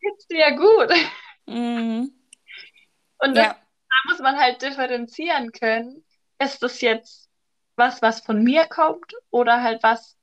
geht's 0.00 0.26
dir 0.28 0.38
ja 0.38 0.50
gut. 0.50 0.90
Mhm. 1.46 2.12
Und 3.18 3.36
das, 3.36 3.46
ja. 3.46 3.52
da 3.52 4.10
muss 4.10 4.20
man 4.20 4.36
halt 4.36 4.62
differenzieren 4.62 5.52
können. 5.52 6.04
Ist 6.38 6.62
das 6.62 6.80
jetzt 6.80 7.28
was, 7.76 8.02
was 8.02 8.20
von 8.20 8.42
mir 8.42 8.66
kommt 8.66 9.12
oder 9.30 9.62
halt 9.62 9.82
was, 9.82 10.16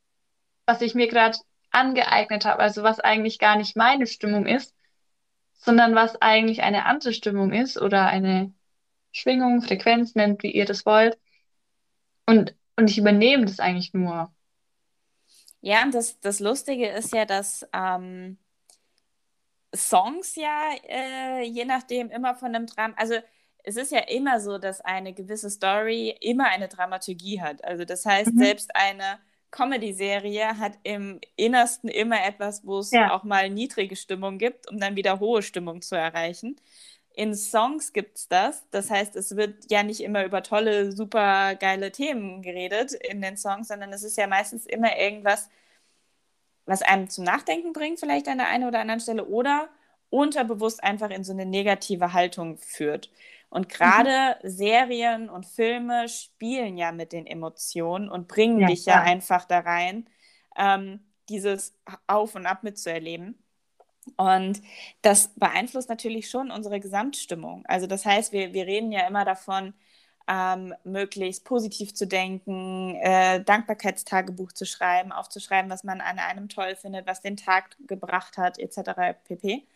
was 0.65 0.81
ich 0.81 0.95
mir 0.95 1.07
gerade 1.07 1.37
angeeignet 1.71 2.45
habe, 2.45 2.59
also 2.59 2.83
was 2.83 2.99
eigentlich 2.99 3.39
gar 3.39 3.55
nicht 3.55 3.75
meine 3.75 4.07
Stimmung 4.07 4.45
ist, 4.45 4.75
sondern 5.53 5.95
was 5.95 6.21
eigentlich 6.21 6.63
eine 6.63 6.85
andere 6.85 7.13
Stimmung 7.13 7.51
ist 7.53 7.79
oder 7.79 8.07
eine 8.07 8.53
Schwingung, 9.11 9.61
Frequenz 9.61 10.15
nennt, 10.15 10.43
wie 10.43 10.51
ihr 10.51 10.65
das 10.65 10.85
wollt. 10.85 11.17
Und, 12.25 12.55
und 12.77 12.89
ich 12.89 12.97
übernehme 12.97 13.45
das 13.45 13.59
eigentlich 13.59 13.93
nur. 13.93 14.33
Ja, 15.61 15.83
und 15.83 15.93
das, 15.93 16.19
das 16.19 16.39
Lustige 16.39 16.87
ist 16.87 17.13
ja, 17.13 17.25
dass 17.25 17.67
ähm, 17.73 18.37
Songs 19.75 20.35
ja 20.35 20.71
äh, 20.87 21.43
je 21.43 21.65
nachdem 21.65 22.09
immer 22.09 22.35
von 22.35 22.55
einem 22.55 22.65
Drama, 22.65 22.93
also 22.97 23.15
es 23.63 23.75
ist 23.75 23.91
ja 23.91 23.99
immer 23.99 24.39
so, 24.39 24.57
dass 24.57 24.81
eine 24.81 25.13
gewisse 25.13 25.49
Story 25.49 26.15
immer 26.19 26.47
eine 26.47 26.67
Dramaturgie 26.67 27.41
hat. 27.41 27.63
Also 27.63 27.85
das 27.85 28.05
heißt, 28.05 28.33
mhm. 28.33 28.39
selbst 28.39 28.75
eine 28.75 29.19
Comedy-Serie 29.51 30.57
hat 30.57 30.79
im 30.83 31.19
Innersten 31.35 31.89
immer 31.89 32.23
etwas, 32.25 32.65
wo 32.65 32.79
es 32.79 32.91
ja. 32.91 33.13
auch 33.13 33.23
mal 33.23 33.49
niedrige 33.49 33.95
Stimmung 33.95 34.37
gibt, 34.37 34.69
um 34.69 34.79
dann 34.79 34.95
wieder 34.95 35.19
hohe 35.19 35.43
Stimmung 35.43 35.81
zu 35.81 35.95
erreichen. 35.95 36.55
In 37.13 37.35
Songs 37.35 37.93
gibt 37.93 38.17
es 38.17 38.27
das. 38.27 38.63
Das 38.71 38.89
heißt, 38.89 39.15
es 39.15 39.35
wird 39.35 39.69
ja 39.69 39.83
nicht 39.83 40.01
immer 40.01 40.25
über 40.25 40.43
tolle, 40.43 40.91
super 40.91 41.55
geile 41.55 41.91
Themen 41.91 42.41
geredet 42.41 42.93
in 42.93 43.21
den 43.21 43.37
Songs, 43.37 43.67
sondern 43.67 43.91
es 43.93 44.03
ist 44.03 44.17
ja 44.17 44.27
meistens 44.27 44.65
immer 44.65 44.97
irgendwas, 44.97 45.49
was 46.65 46.81
einem 46.81 47.09
zum 47.09 47.25
Nachdenken 47.25 47.73
bringt, 47.73 47.99
vielleicht 47.99 48.27
an 48.27 48.37
der 48.37 48.47
einen 48.47 48.67
oder 48.67 48.79
anderen 48.79 49.01
Stelle, 49.01 49.25
oder 49.25 49.69
unterbewusst 50.09 50.83
einfach 50.83 51.09
in 51.09 51.23
so 51.23 51.33
eine 51.33 51.45
negative 51.45 52.13
Haltung 52.13 52.57
führt. 52.57 53.09
Und 53.49 53.67
gerade 53.67 54.37
mhm. 54.41 54.49
Serien 54.49 55.29
und 55.29 55.45
Filme 55.45 56.07
spielen 56.07 56.77
ja 56.77 56.91
mit 56.91 57.11
den 57.11 57.25
Emotionen 57.25 58.09
und 58.09 58.27
bringen 58.27 58.59
ja, 58.61 58.67
dich 58.67 58.85
ja 58.85 58.93
klar. 58.93 59.05
einfach 59.05 59.45
da 59.45 59.59
rein, 59.59 60.09
ähm, 60.55 61.01
dieses 61.27 61.77
Auf 62.07 62.35
und 62.35 62.45
Ab 62.45 62.63
mitzuerleben. 62.63 63.40
Und 64.17 64.62
das 65.01 65.29
beeinflusst 65.36 65.89
natürlich 65.89 66.29
schon 66.29 66.51
unsere 66.51 66.79
Gesamtstimmung. 66.79 67.65
Also 67.67 67.88
das 67.88 68.05
heißt, 68.05 68.34
wir, 68.34 68.53
wir 68.53 68.65
reden 68.65 68.91
ja 68.91 69.08
immer 69.08 69.25
davon, 69.25 69.74
ähm, 70.27 70.74
möglichst 70.84 71.46
positiv 71.46 71.93
zu 71.93 72.08
denken, 72.08 72.96
äh, 72.96 73.43
Dankbarkeitstagebuch 73.43 74.51
zu 74.53 74.65
schreiben, 74.65 75.12
aufzuschreiben, 75.12 75.70
was 75.70 75.84
man 75.84 76.01
an 76.01 76.20
einem 76.20 76.50
toll 76.50 76.75
findet, 76.75 77.08
was 77.08 77.22
den 77.22 77.38
Tag 77.38 77.75
gebracht 77.88 78.38
hat, 78.38 78.60
etc. 78.60 79.17
pp. 79.24 79.67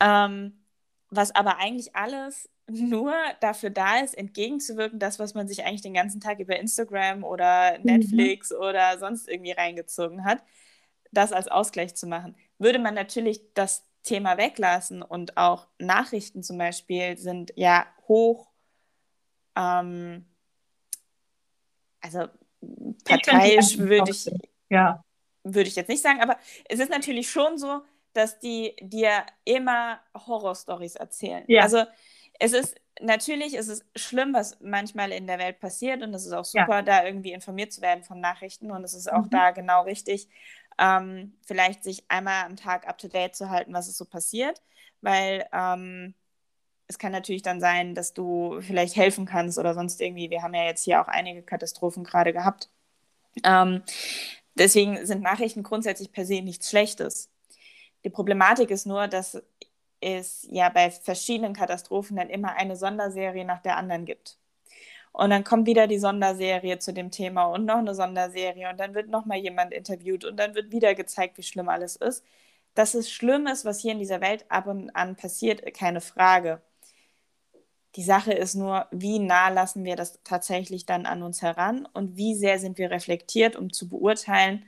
Ähm, 0.00 0.64
was 1.10 1.34
aber 1.34 1.58
eigentlich 1.58 1.94
alles 1.94 2.48
nur 2.66 3.14
dafür 3.40 3.70
da 3.70 3.98
ist, 4.00 4.16
entgegenzuwirken, 4.16 4.98
das, 4.98 5.18
was 5.18 5.34
man 5.34 5.46
sich 5.48 5.64
eigentlich 5.64 5.82
den 5.82 5.94
ganzen 5.94 6.20
Tag 6.20 6.40
über 6.40 6.56
Instagram 6.58 7.24
oder 7.24 7.78
mhm. 7.78 7.84
Netflix 7.84 8.50
mhm. 8.50 8.56
oder 8.58 8.98
sonst 8.98 9.28
irgendwie 9.28 9.52
reingezogen 9.52 10.24
hat, 10.24 10.42
das 11.12 11.32
als 11.32 11.48
Ausgleich 11.48 11.94
zu 11.94 12.06
machen. 12.06 12.34
Würde 12.58 12.78
man 12.78 12.94
natürlich 12.94 13.40
das 13.54 13.84
Thema 14.02 14.36
weglassen 14.36 15.02
und 15.02 15.36
auch 15.36 15.66
Nachrichten 15.78 16.42
zum 16.42 16.58
Beispiel 16.58 17.16
sind 17.16 17.52
ja 17.56 17.86
hoch, 18.06 18.48
ähm, 19.56 20.26
also 22.00 22.26
parteiisch 23.04 23.78
würde 23.78 24.10
ich, 24.10 24.30
ja. 24.68 25.02
würde 25.42 25.68
ich 25.68 25.76
jetzt 25.76 25.88
nicht 25.88 26.02
sagen, 26.02 26.20
aber 26.20 26.36
es 26.68 26.80
ist 26.80 26.90
natürlich 26.90 27.30
schon 27.30 27.56
so, 27.58 27.82
dass 28.12 28.38
die 28.38 28.76
dir 28.80 29.24
immer 29.44 30.00
Horrorstories 30.14 30.96
erzählen. 30.96 31.44
Ja. 31.48 31.62
Also 31.62 31.84
es 32.38 32.52
ist 32.52 32.76
natürlich 33.00 33.54
ist 33.54 33.68
es 33.68 33.84
schlimm, 33.96 34.34
was 34.34 34.60
manchmal 34.60 35.12
in 35.12 35.26
der 35.26 35.38
Welt 35.38 35.58
passiert 35.60 36.02
und 36.02 36.14
es 36.14 36.26
ist 36.26 36.32
auch 36.32 36.44
super, 36.44 36.76
ja. 36.76 36.82
da 36.82 37.04
irgendwie 37.04 37.32
informiert 37.32 37.72
zu 37.72 37.80
werden 37.80 38.04
von 38.04 38.20
Nachrichten 38.20 38.70
und 38.70 38.84
es 38.84 38.94
ist 38.94 39.10
auch 39.10 39.24
mhm. 39.24 39.30
da 39.30 39.50
genau 39.50 39.82
richtig, 39.82 40.28
ähm, 40.78 41.34
vielleicht 41.46 41.84
sich 41.84 42.04
einmal 42.08 42.44
am 42.44 42.56
Tag 42.56 42.88
up 42.88 42.98
to 42.98 43.08
date 43.08 43.34
zu 43.34 43.50
halten, 43.50 43.72
was 43.72 43.88
ist 43.88 43.98
so 43.98 44.04
passiert, 44.04 44.62
weil 45.00 45.46
ähm, 45.52 46.14
es 46.86 46.98
kann 46.98 47.12
natürlich 47.12 47.42
dann 47.42 47.60
sein, 47.60 47.94
dass 47.94 48.12
du 48.12 48.60
vielleicht 48.60 48.96
helfen 48.96 49.26
kannst 49.26 49.58
oder 49.58 49.74
sonst 49.74 50.00
irgendwie. 50.00 50.30
Wir 50.30 50.42
haben 50.42 50.54
ja 50.54 50.64
jetzt 50.64 50.84
hier 50.84 51.00
auch 51.00 51.08
einige 51.08 51.42
Katastrophen 51.42 52.04
gerade 52.04 52.32
gehabt. 52.32 52.68
Ähm, 53.42 53.82
deswegen 54.54 55.04
sind 55.06 55.22
Nachrichten 55.22 55.62
grundsätzlich 55.62 56.12
per 56.12 56.26
se 56.26 56.42
nichts 56.42 56.70
Schlechtes. 56.70 57.30
Die 58.04 58.10
Problematik 58.10 58.70
ist 58.70 58.86
nur, 58.86 59.08
dass 59.08 59.42
es 60.00 60.46
ja 60.50 60.68
bei 60.68 60.90
verschiedenen 60.90 61.54
Katastrophen 61.54 62.16
dann 62.16 62.28
immer 62.28 62.54
eine 62.56 62.76
Sonderserie 62.76 63.44
nach 63.44 63.62
der 63.62 63.76
anderen 63.78 64.04
gibt. 64.04 64.38
Und 65.14 65.30
dann 65.30 65.44
kommt 65.44 65.68
wieder 65.68 65.86
die 65.86 66.00
Sonderserie 66.00 66.80
zu 66.80 66.92
dem 66.92 67.12
Thema 67.12 67.44
und 67.44 67.66
noch 67.66 67.76
eine 67.76 67.94
Sonderserie 67.94 68.68
und 68.68 68.80
dann 68.80 68.94
wird 68.94 69.08
noch 69.10 69.26
mal 69.26 69.38
jemand 69.38 69.72
interviewt 69.72 70.24
und 70.24 70.36
dann 70.38 70.56
wird 70.56 70.72
wieder 70.72 70.96
gezeigt, 70.96 71.38
wie 71.38 71.44
schlimm 71.44 71.68
alles 71.68 71.94
ist. 71.96 72.24
Dass 72.74 72.94
es 72.94 73.10
schlimm 73.12 73.46
ist, 73.46 73.64
was 73.64 73.80
hier 73.80 73.92
in 73.92 74.00
dieser 74.00 74.20
Welt 74.20 74.44
ab 74.50 74.66
und 74.66 74.90
an 74.90 75.14
passiert, 75.16 75.62
keine 75.74 76.00
Frage. 76.00 76.62
Die 77.96 78.02
Sache 78.02 78.32
ist 78.32 78.56
nur, 78.56 78.88
wie 78.90 79.20
nah 79.20 79.50
lassen 79.50 79.84
wir 79.84 79.96
das 79.96 80.20
tatsächlich 80.24 80.84
dann 80.84 81.06
an 81.06 81.22
uns 81.22 81.42
heran 81.42 81.86
und 81.92 82.16
wie 82.16 82.34
sehr 82.34 82.58
sind 82.58 82.76
wir 82.78 82.90
reflektiert, 82.90 83.54
um 83.56 83.72
zu 83.72 83.88
beurteilen, 83.88 84.66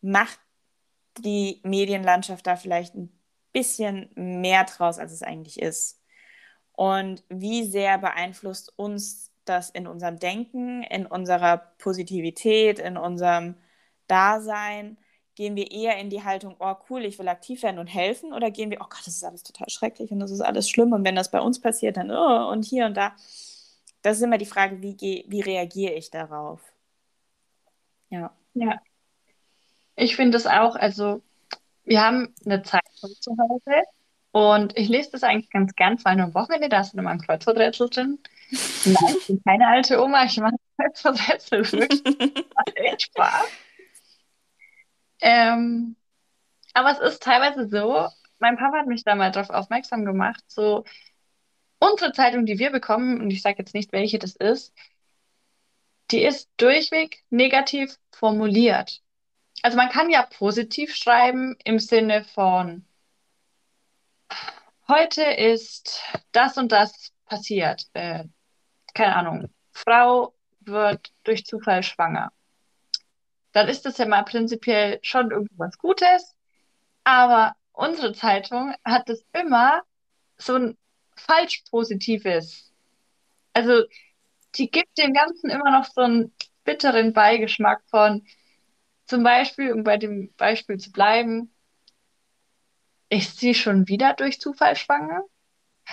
macht 0.00 0.40
die 1.18 1.60
Medienlandschaft 1.64 2.46
da 2.46 2.56
vielleicht 2.56 2.94
ein 2.94 3.12
bisschen 3.52 4.10
mehr 4.14 4.64
draus, 4.64 4.98
als 4.98 5.12
es 5.12 5.22
eigentlich 5.22 5.60
ist. 5.60 6.00
Und 6.72 7.24
wie 7.28 7.64
sehr 7.64 7.98
beeinflusst 7.98 8.72
uns 8.76 9.29
das 9.50 9.70
in 9.70 9.86
unserem 9.86 10.18
Denken, 10.18 10.82
in 10.84 11.06
unserer 11.06 11.58
Positivität, 11.78 12.78
in 12.78 12.96
unserem 12.96 13.56
Dasein? 14.06 14.96
Gehen 15.34 15.56
wir 15.56 15.70
eher 15.70 15.98
in 15.98 16.10
die 16.10 16.24
Haltung, 16.24 16.56
oh 16.58 16.74
cool, 16.88 17.04
ich 17.04 17.18
will 17.18 17.28
aktiv 17.28 17.62
werden 17.62 17.78
und 17.78 17.86
helfen? 17.86 18.32
Oder 18.32 18.50
gehen 18.50 18.70
wir, 18.70 18.78
oh 18.80 18.86
Gott, 18.88 19.00
das 19.06 19.16
ist 19.16 19.24
alles 19.24 19.42
total 19.42 19.68
schrecklich 19.68 20.10
und 20.10 20.20
das 20.20 20.30
ist 20.30 20.40
alles 20.40 20.68
schlimm 20.68 20.92
und 20.92 21.04
wenn 21.04 21.16
das 21.16 21.30
bei 21.30 21.40
uns 21.40 21.60
passiert, 21.60 21.96
dann 21.96 22.10
oh, 22.10 22.50
und 22.50 22.64
hier 22.64 22.86
und 22.86 22.96
da. 22.96 23.14
Das 24.02 24.16
ist 24.16 24.22
immer 24.22 24.38
die 24.38 24.46
Frage, 24.46 24.80
wie, 24.82 24.96
wie 25.28 25.40
reagiere 25.40 25.92
ich 25.94 26.10
darauf? 26.10 26.60
Ja. 28.10 28.32
Ja. 28.54 28.80
Ich 29.96 30.16
finde 30.16 30.38
es 30.38 30.46
auch, 30.46 30.76
also 30.76 31.22
wir 31.84 32.02
haben 32.02 32.34
eine 32.44 32.62
Zeitung 32.62 33.10
zu 33.20 33.36
Hause 33.38 33.82
und 34.32 34.76
ich 34.76 34.88
lese 34.88 35.10
das 35.12 35.22
eigentlich 35.22 35.50
ganz 35.50 35.74
gern, 35.74 35.98
vor 35.98 36.10
allem 36.10 36.20
am 36.20 36.34
Wochenende, 36.34 36.68
da 36.68 36.80
ist 36.80 36.94
immer 36.94 37.10
ein 37.10 37.20
Kreuzworträtsel 37.20 37.90
drin. 37.90 38.18
Nein, 38.50 39.16
ich 39.18 39.26
bin 39.26 39.42
keine 39.44 39.66
alte 39.68 40.02
Oma, 40.02 40.24
ich 40.24 40.36
mache 40.38 40.56
Kreuzworträtsel 40.76 41.72
wirklich. 41.72 42.02
macht 42.54 42.76
echt 42.76 43.02
Spaß. 43.02 43.46
Ähm, 45.20 45.96
aber 46.74 46.92
es 46.92 46.98
ist 46.98 47.22
teilweise 47.22 47.68
so, 47.68 48.08
mein 48.38 48.56
Papa 48.56 48.78
hat 48.78 48.86
mich 48.86 49.04
da 49.04 49.14
mal 49.14 49.30
darauf 49.30 49.50
aufmerksam 49.50 50.04
gemacht, 50.04 50.42
so 50.46 50.84
unsere 51.78 52.12
Zeitung, 52.12 52.46
die 52.46 52.58
wir 52.58 52.70
bekommen, 52.70 53.20
und 53.20 53.30
ich 53.30 53.42
sage 53.42 53.56
jetzt 53.58 53.74
nicht, 53.74 53.92
welche 53.92 54.18
das 54.18 54.36
ist, 54.36 54.74
die 56.10 56.24
ist 56.24 56.48
durchweg 56.56 57.22
negativ 57.30 57.96
formuliert 58.10 59.02
also 59.62 59.76
man 59.76 59.88
kann 59.90 60.10
ja 60.10 60.22
positiv 60.22 60.94
schreiben 60.94 61.56
im 61.64 61.78
Sinne 61.78 62.24
von, 62.24 62.84
heute 64.88 65.22
ist 65.22 66.02
das 66.32 66.56
und 66.56 66.72
das 66.72 67.12
passiert. 67.26 67.86
Äh, 67.92 68.24
keine 69.00 69.16
Ahnung, 69.16 69.50
Frau 69.72 70.34
wird 70.60 71.10
durch 71.24 71.46
Zufall 71.46 71.82
schwanger. 71.82 72.32
Dann 73.52 73.66
ist 73.68 73.86
das 73.86 73.96
ja 73.96 74.06
mal 74.06 74.24
prinzipiell 74.24 74.98
schon 75.00 75.30
irgendwas 75.30 75.78
Gutes, 75.78 76.36
aber 77.02 77.56
unsere 77.72 78.12
Zeitung 78.12 78.74
hat 78.84 79.08
es 79.08 79.24
immer 79.32 79.80
so 80.36 80.54
ein 80.54 80.78
falsch 81.16 81.64
Positives. 81.70 82.74
Also 83.54 83.84
die 84.56 84.70
gibt 84.70 84.98
dem 84.98 85.14
Ganzen 85.14 85.48
immer 85.48 85.70
noch 85.70 85.86
so 85.86 86.02
einen 86.02 86.34
bitteren 86.64 87.14
Beigeschmack 87.14 87.82
von, 87.88 88.26
zum 89.06 89.22
Beispiel, 89.22 89.72
um 89.72 89.82
bei 89.82 89.96
dem 89.96 90.30
Beispiel 90.34 90.76
zu 90.76 90.92
bleiben, 90.92 91.54
ist 93.08 93.40
sie 93.40 93.54
schon 93.54 93.88
wieder 93.88 94.12
durch 94.12 94.40
Zufall 94.40 94.76
schwanger? 94.76 95.22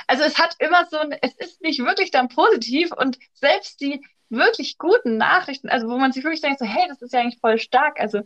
Also 0.06 0.24
es 0.24 0.38
hat 0.38 0.56
immer 0.60 0.86
so 0.86 0.98
ein, 0.98 1.16
es 1.22 1.34
ist 1.36 1.62
nicht 1.62 1.80
wirklich 1.80 2.12
dann 2.12 2.30
positiv 2.30 2.92
und 2.92 3.18
selbst 3.34 3.82
die 3.82 4.06
wirklich 4.30 4.77
guten 4.77 5.18
Nachrichten, 5.18 5.70
also 5.70 5.88
wo 5.88 5.98
man 5.98 6.12
sich 6.12 6.24
wirklich 6.24 6.42
denkt, 6.42 6.60
so, 6.60 6.66
hey, 6.66 6.86
das 6.89 7.01
ist 7.01 7.13
ja 7.13 7.22
eigentlich 7.22 7.39
voll 7.39 7.58
stark. 7.60 8.00
Also 8.00 8.22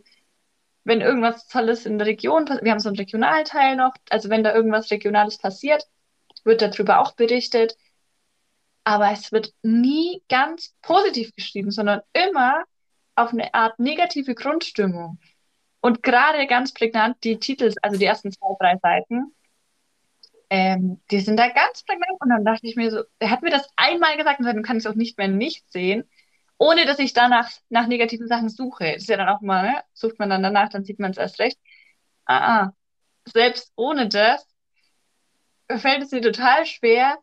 wenn 0.84 1.02
irgendwas 1.02 1.48
Tolles 1.48 1.86
in 1.86 1.98
der 1.98 2.08
Region 2.08 2.46
passiert, 2.46 2.66
wir 2.66 2.72
haben 2.72 2.80
so 2.80 2.90
einen 2.90 2.98
Regionalteil 2.98 3.76
noch, 3.76 3.94
also 4.10 4.30
wenn 4.30 4.44
da 4.44 4.54
irgendwas 4.54 4.90
Regionales 4.92 5.38
passiert, 5.38 5.86
wird 6.44 6.62
darüber 6.62 7.00
auch 7.00 7.14
berichtet. 7.14 7.76
Aber 8.84 9.12
es 9.12 9.32
wird 9.32 9.54
nie 9.62 10.24
ganz 10.28 10.74
positiv 10.82 11.36
geschrieben, 11.36 11.72
sondern 11.72 12.02
immer 12.14 12.64
auf 13.16 13.32
eine 13.32 13.54
Art 13.54 13.80
negative 13.80 14.34
Grundstimmung. 14.34 15.20
Und 15.82 16.04
gerade 16.04 16.48
ganz 16.48 16.74
prägnant 16.74 17.24
die 17.24 17.40
Titel, 17.40 17.74
also 17.82 17.98
die 17.98 18.06
ersten 18.06 18.32
zwei, 18.32 18.56
drei 18.60 18.78
Seiten, 18.82 19.36
ähm, 20.52 21.02
die 21.10 21.22
sind 21.22 21.38
da 21.38 21.48
ganz 21.50 21.84
prägnant. 21.84 22.20
Und 22.20 22.30
dann 22.30 22.46
dachte 22.46 22.68
ich 22.68 22.76
mir 22.76 22.92
so, 22.92 23.04
er 23.20 23.32
hat 23.32 23.42
mir 23.42 23.52
das 23.52 23.68
einmal 23.78 24.18
gesagt 24.18 24.40
und 24.40 24.46
dann 24.46 24.64
kann 24.64 24.78
ich 24.78 24.86
es 24.86 24.92
auch 24.92 24.96
nicht 24.96 25.18
mehr 25.18 25.30
nicht 25.30 25.72
sehen, 25.72 26.10
ohne 26.58 26.86
dass 26.86 27.00
ich 27.00 27.14
danach 27.14 27.50
nach 27.70 27.88
negativen 27.88 28.28
Sachen 28.28 28.50
suche. 28.50 28.94
Das 28.94 29.04
ist 29.04 29.10
ja 29.10 29.18
dann 29.18 29.30
auch 29.30 29.42
mal, 29.42 29.64
ne? 29.64 29.82
sucht 29.94 30.20
man 30.20 30.30
dann 30.30 30.44
danach, 30.44 30.70
dann 30.70 30.84
sieht 30.84 31.00
man 31.00 31.12
es 31.12 31.18
erst 31.18 31.40
recht. 31.40 31.58
Ah, 32.26 32.66
ah, 32.66 32.74
selbst 33.26 33.72
ohne 33.78 34.10
das 34.10 34.46
fällt 35.70 36.04
es 36.04 36.12
mir 36.12 36.22
total 36.22 36.66
schwer, 36.66 37.18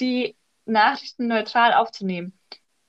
die 0.00 0.36
Nachrichten 0.64 1.28
neutral 1.28 1.74
aufzunehmen. 1.74 2.36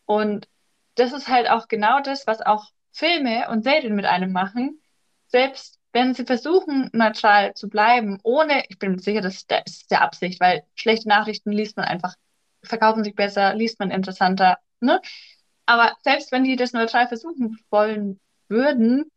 Und 0.06 0.48
das 0.96 1.14
ist 1.14 1.28
halt 1.28 1.48
auch 1.48 1.68
genau 1.68 2.00
das, 2.02 2.26
was 2.26 2.42
auch 2.42 2.66
Filme 2.92 3.50
und 3.50 3.64
Serien 3.64 3.96
mit 3.96 4.06
einem 4.06 4.32
machen. 4.32 4.82
Selbst 5.28 5.75
wenn 5.96 6.14
sie 6.14 6.26
versuchen, 6.26 6.90
neutral 6.92 7.54
zu 7.54 7.70
bleiben, 7.70 8.20
ohne, 8.22 8.66
ich 8.68 8.78
bin 8.80 9.00
sicher, 9.00 9.22
das 9.22 9.46
ist 9.66 9.90
der 9.90 10.02
Absicht, 10.02 10.42
weil 10.42 10.64
schlechte 10.76 11.08
Nachrichten 11.08 11.54
liest 11.54 11.78
man 11.78 11.86
einfach, 11.86 12.16
verkaufen 12.64 13.06
sich 13.06 13.16
besser, 13.16 13.56
liest 13.56 13.80
man 13.80 13.92
interessanter, 13.92 14.58
ne? 14.82 15.00
Aber 15.66 15.96
selbst 16.04 16.34
wenn 16.34 16.44
die 16.44 16.58
das 16.58 16.74
neutral 16.74 17.08
versuchen 17.08 17.58
wollen 17.70 18.20
würden, 18.50 19.10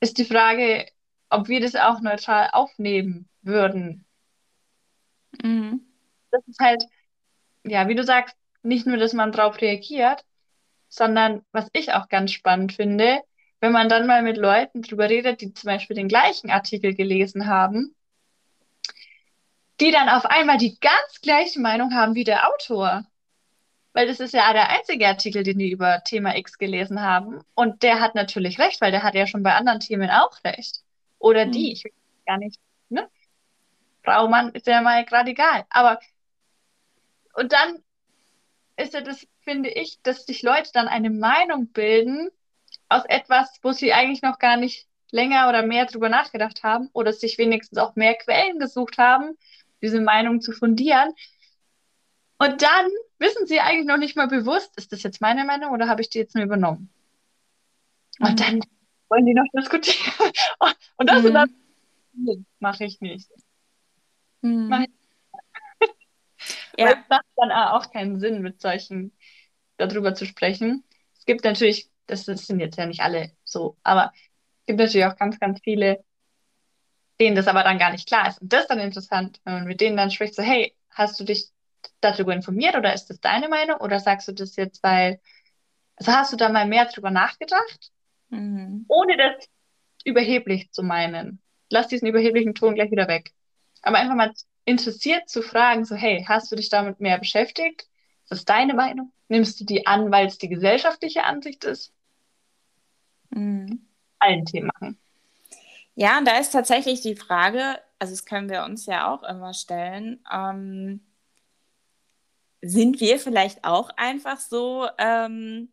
ist 0.00 0.18
die 0.18 0.24
Frage, 0.24 0.86
ob 1.28 1.46
wir 1.46 1.60
das 1.60 1.76
auch 1.76 2.00
neutral 2.00 2.50
aufnehmen 2.52 3.28
würden. 3.42 4.04
Mhm. 5.44 5.80
das 6.32 6.42
ist 6.48 6.58
halt, 6.58 6.82
ja, 7.62 7.86
wie 7.86 7.94
du 7.94 8.02
sagst, 8.02 8.34
nicht 8.64 8.84
nur, 8.84 8.96
dass 8.96 9.12
man 9.12 9.30
drauf 9.30 9.60
reagiert, 9.60 10.24
sondern 10.88 11.42
was 11.52 11.68
ich 11.72 11.92
auch 11.92 12.08
ganz 12.08 12.32
spannend 12.32 12.72
finde, 12.72 13.20
wenn 13.60 13.72
man 13.72 13.88
dann 13.88 14.06
mal 14.06 14.22
mit 14.22 14.36
Leuten 14.36 14.82
drüber 14.82 15.08
redet, 15.08 15.40
die 15.40 15.52
zum 15.52 15.68
Beispiel 15.68 15.94
den 15.94 16.08
gleichen 16.08 16.50
Artikel 16.50 16.94
gelesen 16.94 17.46
haben, 17.46 17.94
die 19.80 19.92
dann 19.92 20.08
auf 20.08 20.26
einmal 20.26 20.58
die 20.58 20.78
ganz 20.80 21.20
gleiche 21.22 21.60
Meinung 21.60 21.94
haben 21.94 22.14
wie 22.14 22.24
der 22.24 22.48
Autor. 22.48 23.04
Weil 23.92 24.06
das 24.06 24.20
ist 24.20 24.34
ja 24.34 24.52
der 24.52 24.70
einzige 24.70 25.06
Artikel, 25.08 25.42
den 25.42 25.58
die 25.58 25.70
über 25.70 26.02
Thema 26.04 26.36
X 26.36 26.58
gelesen 26.58 27.02
haben. 27.02 27.40
Und 27.54 27.82
der 27.82 28.00
hat 28.00 28.14
natürlich 28.14 28.58
recht, 28.58 28.80
weil 28.80 28.92
der 28.92 29.02
hat 29.02 29.14
ja 29.14 29.26
schon 29.26 29.42
bei 29.42 29.54
anderen 29.54 29.80
Themen 29.80 30.10
auch 30.10 30.42
recht. 30.44 30.82
Oder 31.18 31.46
die, 31.46 31.66
hm. 31.66 31.72
ich 31.72 31.84
weiß 31.84 31.92
gar 32.26 32.38
nicht, 32.38 32.60
ne? 32.88 33.08
Frau, 34.02 34.28
Mann, 34.28 34.50
ist 34.50 34.66
ja 34.66 34.80
mal 34.80 35.04
gerade 35.04 35.30
egal. 35.30 35.66
Aber, 35.70 35.98
und 37.34 37.52
dann 37.52 37.82
ist 38.76 38.94
ja 38.94 39.00
das, 39.02 39.26
finde 39.40 39.70
ich, 39.70 40.00
dass 40.02 40.24
sich 40.24 40.42
Leute 40.42 40.70
dann 40.72 40.88
eine 40.88 41.10
Meinung 41.10 41.66
bilden 41.66 42.30
aus 42.90 43.04
etwas, 43.06 43.58
wo 43.62 43.72
sie 43.72 43.92
eigentlich 43.92 44.20
noch 44.22 44.38
gar 44.38 44.56
nicht 44.56 44.86
länger 45.10 45.48
oder 45.48 45.62
mehr 45.64 45.86
drüber 45.86 46.08
nachgedacht 46.08 46.62
haben 46.62 46.88
oder 46.92 47.12
sich 47.12 47.38
wenigstens 47.38 47.78
auch 47.78 47.96
mehr 47.96 48.14
Quellen 48.14 48.58
gesucht 48.58 48.98
haben, 48.98 49.36
diese 49.80 50.00
Meinung 50.00 50.40
zu 50.40 50.52
fundieren. 50.52 51.14
Und 52.38 52.62
dann 52.62 52.86
wissen 53.18 53.46
sie 53.46 53.60
eigentlich 53.60 53.86
noch 53.86 53.96
nicht 53.96 54.16
mal 54.16 54.28
bewusst, 54.28 54.76
ist 54.76 54.92
das 54.92 55.02
jetzt 55.02 55.20
meine 55.20 55.44
Meinung 55.44 55.72
oder 55.72 55.88
habe 55.88 56.02
ich 56.02 56.10
die 56.10 56.18
jetzt 56.18 56.34
nur 56.34 56.44
übernommen? 56.44 56.92
Und 58.18 58.32
mhm. 58.32 58.36
dann 58.36 58.60
wollen 59.08 59.26
die 59.26 59.34
noch 59.34 59.46
diskutieren. 59.56 60.32
Und 60.96 61.08
das 61.08 61.22
mhm. 61.22 61.28
und 61.28 61.34
das 61.34 61.48
mache 62.58 62.84
ich 62.84 63.00
nicht. 63.00 63.30
Mhm. 64.42 64.68
Mach 64.68 64.80
ich 64.80 64.90
ja. 66.76 66.92
Es 66.92 66.96
macht 67.08 67.24
dann 67.36 67.52
auch 67.52 67.90
keinen 67.90 68.20
Sinn, 68.20 68.42
mit 68.42 68.60
solchen 68.60 69.12
darüber 69.76 70.14
zu 70.14 70.26
sprechen. 70.26 70.84
Es 71.18 71.24
gibt 71.24 71.44
natürlich, 71.44 71.90
das, 72.10 72.24
das 72.24 72.46
sind 72.46 72.60
jetzt 72.60 72.76
ja 72.76 72.86
nicht 72.86 73.00
alle 73.00 73.32
so, 73.44 73.76
aber 73.82 74.12
es 74.14 74.66
gibt 74.66 74.78
natürlich 74.80 75.06
auch 75.06 75.16
ganz, 75.16 75.38
ganz 75.38 75.60
viele, 75.62 76.04
denen 77.20 77.36
das 77.36 77.48
aber 77.48 77.62
dann 77.62 77.78
gar 77.78 77.92
nicht 77.92 78.08
klar 78.08 78.28
ist. 78.28 78.40
Und 78.40 78.52
das 78.52 78.62
ist 78.62 78.68
dann 78.68 78.78
interessant, 78.80 79.40
wenn 79.44 79.54
man 79.54 79.64
mit 79.64 79.80
denen 79.80 79.96
dann 79.96 80.10
spricht, 80.10 80.34
so, 80.34 80.42
hey, 80.42 80.74
hast 80.90 81.18
du 81.20 81.24
dich 81.24 81.50
darüber 82.00 82.32
informiert 82.34 82.76
oder 82.76 82.92
ist 82.92 83.06
das 83.06 83.20
deine 83.20 83.48
Meinung 83.48 83.76
oder 83.78 84.00
sagst 84.00 84.28
du 84.28 84.32
das 84.32 84.56
jetzt, 84.56 84.82
weil, 84.82 85.20
also 85.96 86.12
hast 86.12 86.32
du 86.32 86.36
da 86.36 86.48
mal 86.48 86.66
mehr 86.66 86.86
drüber 86.86 87.10
nachgedacht, 87.10 87.90
mhm. 88.30 88.84
ohne 88.88 89.16
das 89.16 89.48
überheblich 90.04 90.72
zu 90.72 90.82
meinen? 90.82 91.40
Lass 91.68 91.88
diesen 91.88 92.08
überheblichen 92.08 92.54
Ton 92.54 92.74
gleich 92.74 92.90
wieder 92.90 93.08
weg. 93.08 93.32
Aber 93.82 93.98
einfach 93.98 94.14
mal 94.14 94.32
interessiert 94.64 95.28
zu 95.28 95.42
fragen, 95.42 95.84
so, 95.84 95.94
hey, 95.94 96.24
hast 96.26 96.50
du 96.50 96.56
dich 96.56 96.68
damit 96.68 97.00
mehr 97.00 97.18
beschäftigt? 97.18 97.82
Ist 98.24 98.30
das 98.32 98.44
deine 98.44 98.74
Meinung? 98.74 99.12
Nimmst 99.28 99.60
du 99.60 99.64
die 99.64 99.86
an, 99.86 100.10
weil 100.10 100.26
es 100.26 100.38
die 100.38 100.48
gesellschaftliche 100.48 101.24
Ansicht 101.24 101.64
ist? 101.64 101.92
Mhm. 103.30 103.86
Allen 104.18 104.44
Themen 104.44 104.70
machen. 104.74 104.98
Ja, 105.94 106.18
und 106.18 106.26
da 106.26 106.38
ist 106.38 106.50
tatsächlich 106.50 107.00
die 107.00 107.16
Frage, 107.16 107.78
also 107.98 108.12
das 108.12 108.24
können 108.24 108.48
wir 108.48 108.64
uns 108.64 108.86
ja 108.86 109.12
auch 109.12 109.22
immer 109.22 109.54
stellen, 109.54 110.24
ähm, 110.32 111.00
sind 112.62 113.00
wir 113.00 113.18
vielleicht 113.18 113.64
auch 113.64 113.90
einfach 113.96 114.38
so, 114.38 114.88
ähm, 114.98 115.70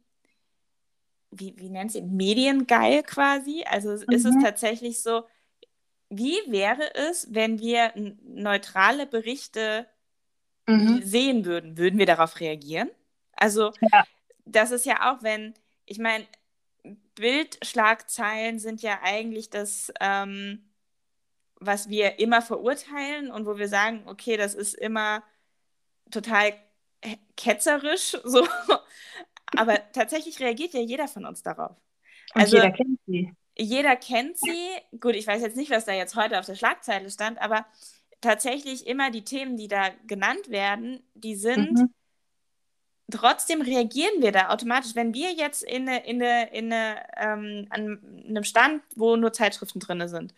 wie, 1.32 1.54
wie 1.58 1.70
nennt 1.70 1.92
sie, 1.92 2.02
mediengeil 2.02 3.04
quasi? 3.04 3.64
Also 3.66 3.92
mhm. 3.92 4.14
ist 4.14 4.26
es 4.26 4.36
tatsächlich 4.42 5.02
so, 5.02 5.24
wie 6.10 6.38
wäre 6.48 6.96
es, 6.96 7.28
wenn 7.32 7.60
wir 7.60 7.92
neutrale 8.24 9.06
Berichte 9.06 9.88
mhm. 10.66 11.02
sehen 11.04 11.46
würden? 11.46 11.78
Würden 11.78 12.00
wir 12.00 12.06
darauf 12.06 12.40
reagieren? 12.40 12.90
Also, 13.34 13.72
ja. 13.92 14.06
das 14.46 14.72
ist 14.72 14.86
ja 14.86 15.12
auch, 15.12 15.22
wenn, 15.22 15.54
ich 15.86 16.00
meine, 16.00 16.26
Bildschlagzeilen 17.18 18.60
sind 18.60 18.82
ja 18.82 19.00
eigentlich 19.04 19.50
das, 19.50 19.92
ähm, 20.00 20.70
was 21.60 21.90
wir 21.90 22.20
immer 22.20 22.42
verurteilen 22.42 23.32
und 23.32 23.46
wo 23.46 23.58
wir 23.58 23.68
sagen, 23.68 24.04
okay, 24.08 24.38
das 24.38 24.54
ist 24.54 24.74
immer 24.74 25.24
total 26.12 26.54
ketzerisch, 27.36 28.18
so. 28.24 28.48
Aber 29.56 29.80
tatsächlich 29.92 30.40
reagiert 30.40 30.74
ja 30.74 30.82
jeder 30.82 31.08
von 31.08 31.26
uns 31.26 31.42
darauf. 31.42 31.76
Und 32.34 32.42
also, 32.42 32.58
jeder 32.58 32.72
kennt 32.72 33.00
sie 33.06 33.34
jeder 33.58 33.96
kennt 33.96 34.38
sie. 34.38 34.70
Gut, 35.00 35.16
ich 35.16 35.28
weiß 35.28 35.42
jetzt 35.42 35.58
nicht, 35.58 35.72
was 35.72 35.86
da 35.86 35.94
jetzt 35.94 36.16
heute 36.16 36.40
auf 36.40 36.46
der 36.46 36.56
Schlagzeile 36.56 37.10
stand, 37.10 37.42
aber 37.42 37.66
tatsächlich 38.22 38.88
immer 38.88 39.12
die 39.12 39.24
Themen, 39.24 39.58
die 39.58 39.68
da 39.68 39.90
genannt 40.06 40.50
werden, 40.50 41.04
die 41.14 41.36
sind. 41.36 41.74
Mhm. 41.74 41.94
Trotzdem 43.10 43.62
reagieren 43.62 44.22
wir 44.22 44.32
da 44.32 44.50
automatisch. 44.50 44.96
Wenn 44.96 45.14
wir 45.14 45.32
jetzt 45.32 45.64
in, 45.64 45.88
eine, 45.88 46.06
in, 46.06 46.22
eine, 46.22 46.50
in 46.54 46.74
eine, 46.74 46.98
ähm, 47.16 47.68
an 47.70 48.26
einem 48.28 48.44
Stand, 48.44 48.84
wo 48.96 49.16
nur 49.16 49.32
Zeitschriften 49.32 49.80
drin 49.80 50.08
sind, 50.08 50.34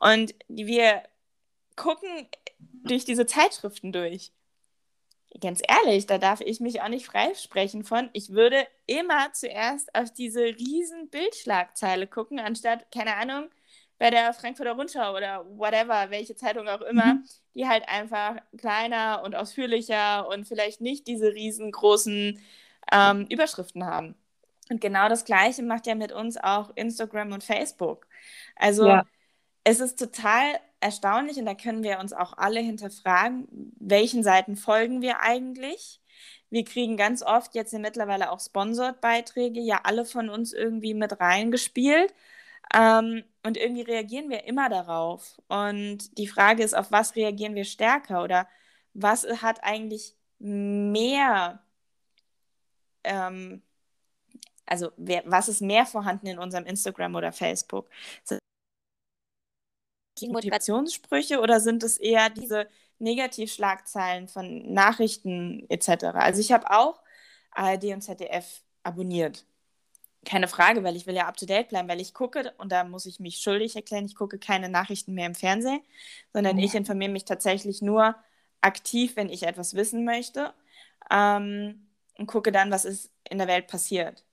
und 0.00 0.34
wir 0.48 1.02
gucken 1.76 2.08
durch 2.58 3.04
diese 3.04 3.26
Zeitschriften 3.26 3.92
durch 3.92 4.32
ganz 5.40 5.60
ehrlich, 5.66 6.06
da 6.06 6.18
darf 6.18 6.40
ich 6.40 6.60
mich 6.60 6.82
auch 6.82 6.88
nicht 6.88 7.06
freisprechen 7.06 7.84
von. 7.84 8.08
Ich 8.12 8.30
würde 8.30 8.66
immer 8.86 9.32
zuerst 9.32 9.94
auf 9.94 10.12
diese 10.12 10.44
riesen 10.44 11.08
Bildschlagzeile 11.10 12.06
gucken, 12.06 12.38
anstatt, 12.38 12.90
keine 12.92 13.16
Ahnung, 13.16 13.48
bei 13.98 14.10
der 14.10 14.32
Frankfurter 14.32 14.72
Rundschau 14.72 15.16
oder 15.16 15.46
whatever, 15.56 16.10
welche 16.10 16.36
Zeitung 16.36 16.68
auch 16.68 16.82
immer, 16.82 17.14
mhm. 17.14 17.24
die 17.54 17.66
halt 17.66 17.88
einfach 17.88 18.36
kleiner 18.58 19.22
und 19.24 19.34
ausführlicher 19.34 20.28
und 20.28 20.46
vielleicht 20.46 20.80
nicht 20.80 21.06
diese 21.06 21.32
riesengroßen 21.32 22.40
ähm, 22.92 23.26
Überschriften 23.30 23.86
haben. 23.86 24.14
Und 24.68 24.80
genau 24.80 25.08
das 25.08 25.24
Gleiche 25.24 25.62
macht 25.62 25.86
ja 25.86 25.94
mit 25.94 26.12
uns 26.12 26.36
auch 26.36 26.70
Instagram 26.74 27.32
und 27.32 27.44
Facebook. 27.44 28.06
Also 28.56 28.88
ja. 28.88 29.04
es 29.64 29.80
ist 29.80 29.98
total 29.98 30.44
erstaunlich 30.80 31.38
und 31.38 31.46
da 31.46 31.54
können 31.54 31.82
wir 31.82 31.98
uns 32.00 32.12
auch 32.12 32.36
alle 32.36 32.60
hinterfragen, 32.60 33.72
welchen 33.78 34.22
Seiten 34.22 34.56
folgen 34.56 35.00
wir 35.00 35.20
eigentlich? 35.20 36.00
Wir 36.50 36.64
kriegen 36.64 36.96
ganz 36.96 37.22
oft 37.22 37.54
jetzt 37.54 37.72
mittlerweile 37.74 38.30
auch 38.30 38.40
Sponsored-Beiträge, 38.40 39.60
ja 39.60 39.80
alle 39.84 40.04
von 40.04 40.28
uns 40.28 40.52
irgendwie 40.52 40.94
mit 40.94 41.18
reingespielt. 41.20 42.14
Ähm, 42.74 43.24
und 43.46 43.56
irgendwie 43.56 43.82
reagieren 43.82 44.28
wir 44.30 44.44
immer 44.44 44.68
darauf. 44.68 45.40
Und 45.48 46.18
die 46.18 46.26
Frage 46.26 46.62
ist, 46.64 46.74
auf 46.74 46.90
was 46.90 47.16
reagieren 47.16 47.54
wir 47.54 47.64
stärker 47.64 48.24
oder 48.24 48.48
was 48.94 49.24
hat 49.42 49.62
eigentlich 49.62 50.14
mehr, 50.38 51.62
ähm, 53.04 53.62
also 54.66 54.90
wer, 54.96 55.22
was 55.26 55.48
ist 55.48 55.60
mehr 55.62 55.86
vorhanden 55.86 56.26
in 56.26 56.38
unserem 56.38 56.66
Instagram 56.66 57.14
oder 57.14 57.32
Facebook? 57.32 57.88
die 60.18 60.28
Motivationssprüche 60.28 61.40
oder 61.40 61.60
sind 61.60 61.82
es 61.82 61.98
eher 61.98 62.30
diese 62.30 62.68
Negativschlagzeilen 62.98 64.28
von 64.28 64.72
Nachrichten 64.72 65.66
etc.? 65.68 66.04
Also 66.14 66.40
ich 66.40 66.52
habe 66.52 66.70
auch 66.70 67.02
ARD 67.50 67.84
und 67.92 68.02
ZDF 68.02 68.62
abonniert. 68.82 69.44
Keine 70.26 70.48
Frage, 70.48 70.82
weil 70.82 70.96
ich 70.96 71.06
will 71.06 71.14
ja 71.14 71.28
up-to-date 71.28 71.68
bleiben, 71.68 71.88
weil 71.88 72.00
ich 72.00 72.12
gucke, 72.12 72.52
und 72.58 72.72
da 72.72 72.82
muss 72.82 73.06
ich 73.06 73.20
mich 73.20 73.38
schuldig 73.38 73.76
erklären, 73.76 74.06
ich 74.06 74.16
gucke 74.16 74.38
keine 74.38 74.68
Nachrichten 74.68 75.14
mehr 75.14 75.26
im 75.26 75.36
Fernsehen, 75.36 75.80
sondern 76.32 76.58
ja. 76.58 76.64
ich 76.64 76.74
informiere 76.74 77.12
mich 77.12 77.24
tatsächlich 77.24 77.80
nur 77.80 78.16
aktiv, 78.60 79.14
wenn 79.14 79.28
ich 79.28 79.44
etwas 79.44 79.74
wissen 79.74 80.04
möchte 80.04 80.52
ähm, 81.10 81.86
und 82.18 82.26
gucke 82.26 82.50
dann, 82.50 82.72
was 82.72 82.84
ist 82.84 83.12
in 83.30 83.38
der 83.38 83.46
Welt 83.46 83.68
passiert. 83.68 84.24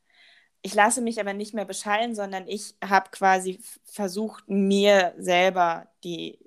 Ich 0.63 0.73
lasse 0.73 1.01
mich 1.01 1.19
aber 1.19 1.33
nicht 1.33 1.53
mehr 1.53 1.65
beschallen, 1.65 2.15
sondern 2.15 2.47
ich 2.47 2.73
habe 2.83 3.11
quasi 3.11 3.59
versucht, 3.85 4.49
mir 4.49 5.13
selber 5.17 5.87
die 6.03 6.39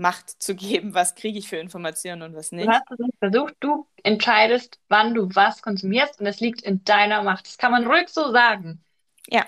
Macht 0.00 0.40
zu 0.40 0.54
geben, 0.54 0.94
was 0.94 1.16
kriege 1.16 1.38
ich 1.38 1.48
für 1.48 1.56
Informationen 1.56 2.22
und 2.22 2.36
was 2.36 2.52
nicht. 2.52 2.68
Du 2.68 2.72
hast 2.72 2.90
es 2.90 2.98
nicht 2.98 3.18
versucht, 3.18 3.54
du 3.60 3.86
entscheidest, 4.04 4.78
wann 4.88 5.12
du 5.12 5.28
was 5.34 5.60
konsumierst 5.60 6.20
und 6.20 6.26
es 6.26 6.38
liegt 6.38 6.62
in 6.62 6.84
deiner 6.84 7.22
Macht. 7.24 7.46
Das 7.46 7.58
kann 7.58 7.72
man 7.72 7.84
ruhig 7.84 8.08
so 8.08 8.30
sagen. 8.30 8.84
Ja. 9.26 9.44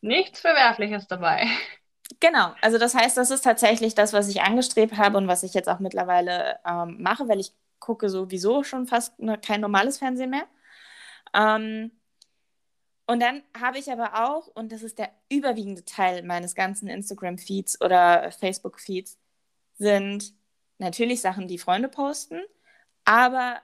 Nichts 0.00 0.40
Verwerfliches 0.40 1.06
dabei. 1.06 1.46
Genau, 2.18 2.54
also 2.60 2.78
das 2.78 2.94
heißt, 2.94 3.16
das 3.16 3.30
ist 3.30 3.42
tatsächlich 3.42 3.94
das, 3.94 4.12
was 4.12 4.28
ich 4.28 4.42
angestrebt 4.42 4.96
habe 4.96 5.16
und 5.18 5.28
was 5.28 5.42
ich 5.42 5.54
jetzt 5.54 5.68
auch 5.68 5.78
mittlerweile 5.78 6.58
ähm, 6.66 6.96
mache, 7.00 7.28
weil 7.28 7.38
ich 7.38 7.52
gucke 7.78 8.08
sowieso 8.08 8.62
schon 8.62 8.86
fast 8.86 9.18
ne, 9.20 9.38
kein 9.38 9.60
normales 9.60 9.98
Fernsehen 9.98 10.30
mehr. 10.30 10.46
Ähm, 11.34 11.92
und 13.06 13.20
dann 13.20 13.42
habe 13.60 13.78
ich 13.78 13.90
aber 13.90 14.28
auch, 14.28 14.46
und 14.48 14.72
das 14.72 14.82
ist 14.82 14.98
der 14.98 15.10
überwiegende 15.28 15.84
Teil 15.84 16.22
meines 16.22 16.54
ganzen 16.54 16.88
Instagram-Feeds 16.88 17.80
oder 17.80 18.30
Facebook-Feeds, 18.32 19.18
sind 19.80 20.34
natürlich 20.78 21.20
Sachen, 21.22 21.48
die 21.48 21.58
Freunde 21.58 21.88
posten, 21.88 22.40
aber 23.04 23.60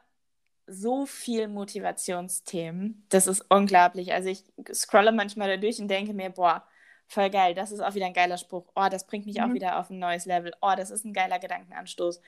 so 0.66 1.06
viel 1.06 1.46
Motivationsthemen. 1.46 3.06
Das 3.10 3.26
ist 3.26 3.44
unglaublich. 3.50 4.12
Also 4.12 4.30
ich 4.30 4.42
scrolle 4.74 5.12
manchmal 5.12 5.48
da 5.48 5.56
durch 5.58 5.78
und 5.78 5.88
denke 5.88 6.14
mir, 6.14 6.30
boah, 6.30 6.66
voll 7.06 7.30
geil, 7.30 7.54
das 7.54 7.70
ist 7.70 7.80
auch 7.80 7.94
wieder 7.94 8.06
ein 8.06 8.14
geiler 8.14 8.38
Spruch. 8.38 8.66
Oh, 8.74 8.88
das 8.90 9.06
bringt 9.06 9.26
mich 9.26 9.36
mhm. 9.36 9.42
auch 9.44 9.52
wieder 9.52 9.78
auf 9.78 9.90
ein 9.90 9.98
neues 9.98 10.24
Level. 10.24 10.52
Oh, 10.62 10.72
das 10.74 10.90
ist 10.90 11.04
ein 11.04 11.12
geiler 11.12 11.38
Gedankenanstoß. 11.38 12.20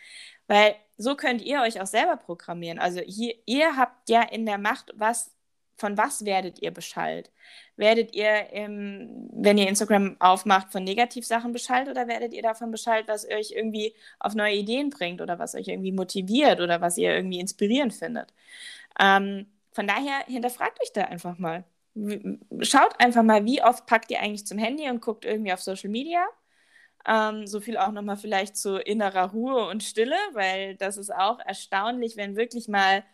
Weil 0.46 0.76
so 0.98 1.16
könnt 1.16 1.40
ihr 1.40 1.62
euch 1.62 1.80
auch 1.80 1.86
selber 1.86 2.16
programmieren. 2.16 2.78
Also 2.78 3.00
hier, 3.00 3.34
ihr 3.46 3.76
habt 3.76 4.08
ja 4.10 4.22
in 4.22 4.44
der 4.46 4.58
Macht, 4.58 4.92
was, 4.94 5.32
von 5.78 5.96
was 5.96 6.24
werdet 6.24 6.60
ihr 6.60 6.70
beschallt? 6.72 7.30
Werdet 7.76 8.14
ihr, 8.14 8.52
im, 8.52 9.28
wenn 9.32 9.58
ihr 9.58 9.68
Instagram 9.68 10.16
aufmacht, 10.20 10.72
von 10.72 10.84
Negativsachen 10.84 11.52
beschallt 11.52 11.88
oder 11.88 12.08
werdet 12.08 12.34
ihr 12.34 12.42
davon 12.42 12.70
beschallt, 12.70 13.08
was 13.08 13.26
euch 13.28 13.52
irgendwie 13.52 13.94
auf 14.18 14.34
neue 14.34 14.54
Ideen 14.54 14.90
bringt 14.90 15.20
oder 15.20 15.38
was 15.38 15.54
euch 15.54 15.68
irgendwie 15.68 15.92
motiviert 15.92 16.60
oder 16.60 16.80
was 16.80 16.98
ihr 16.98 17.14
irgendwie 17.14 17.40
inspirierend 17.40 17.94
findet? 17.94 18.34
Ähm, 19.00 19.46
von 19.72 19.86
daher 19.86 20.24
hinterfragt 20.26 20.80
euch 20.82 20.92
da 20.92 21.04
einfach 21.04 21.38
mal 21.38 21.64
schaut 22.60 22.98
einfach 23.00 23.22
mal, 23.22 23.44
wie 23.44 23.62
oft 23.62 23.86
packt 23.86 24.10
ihr 24.10 24.20
eigentlich 24.20 24.46
zum 24.46 24.58
Handy 24.58 24.88
und 24.88 25.00
guckt 25.00 25.24
irgendwie 25.24 25.52
auf 25.52 25.60
Social 25.60 25.90
Media. 25.90 26.24
Ähm, 27.06 27.46
so 27.46 27.60
viel 27.60 27.78
auch 27.78 27.92
nochmal 27.92 28.16
vielleicht 28.16 28.56
zu 28.56 28.78
innerer 28.80 29.30
Ruhe 29.30 29.66
und 29.68 29.82
Stille, 29.82 30.16
weil 30.32 30.76
das 30.76 30.96
ist 30.98 31.14
auch 31.14 31.38
erstaunlich, 31.40 32.16
wenn 32.16 32.36
wirklich 32.36 32.68
mal 32.68 33.04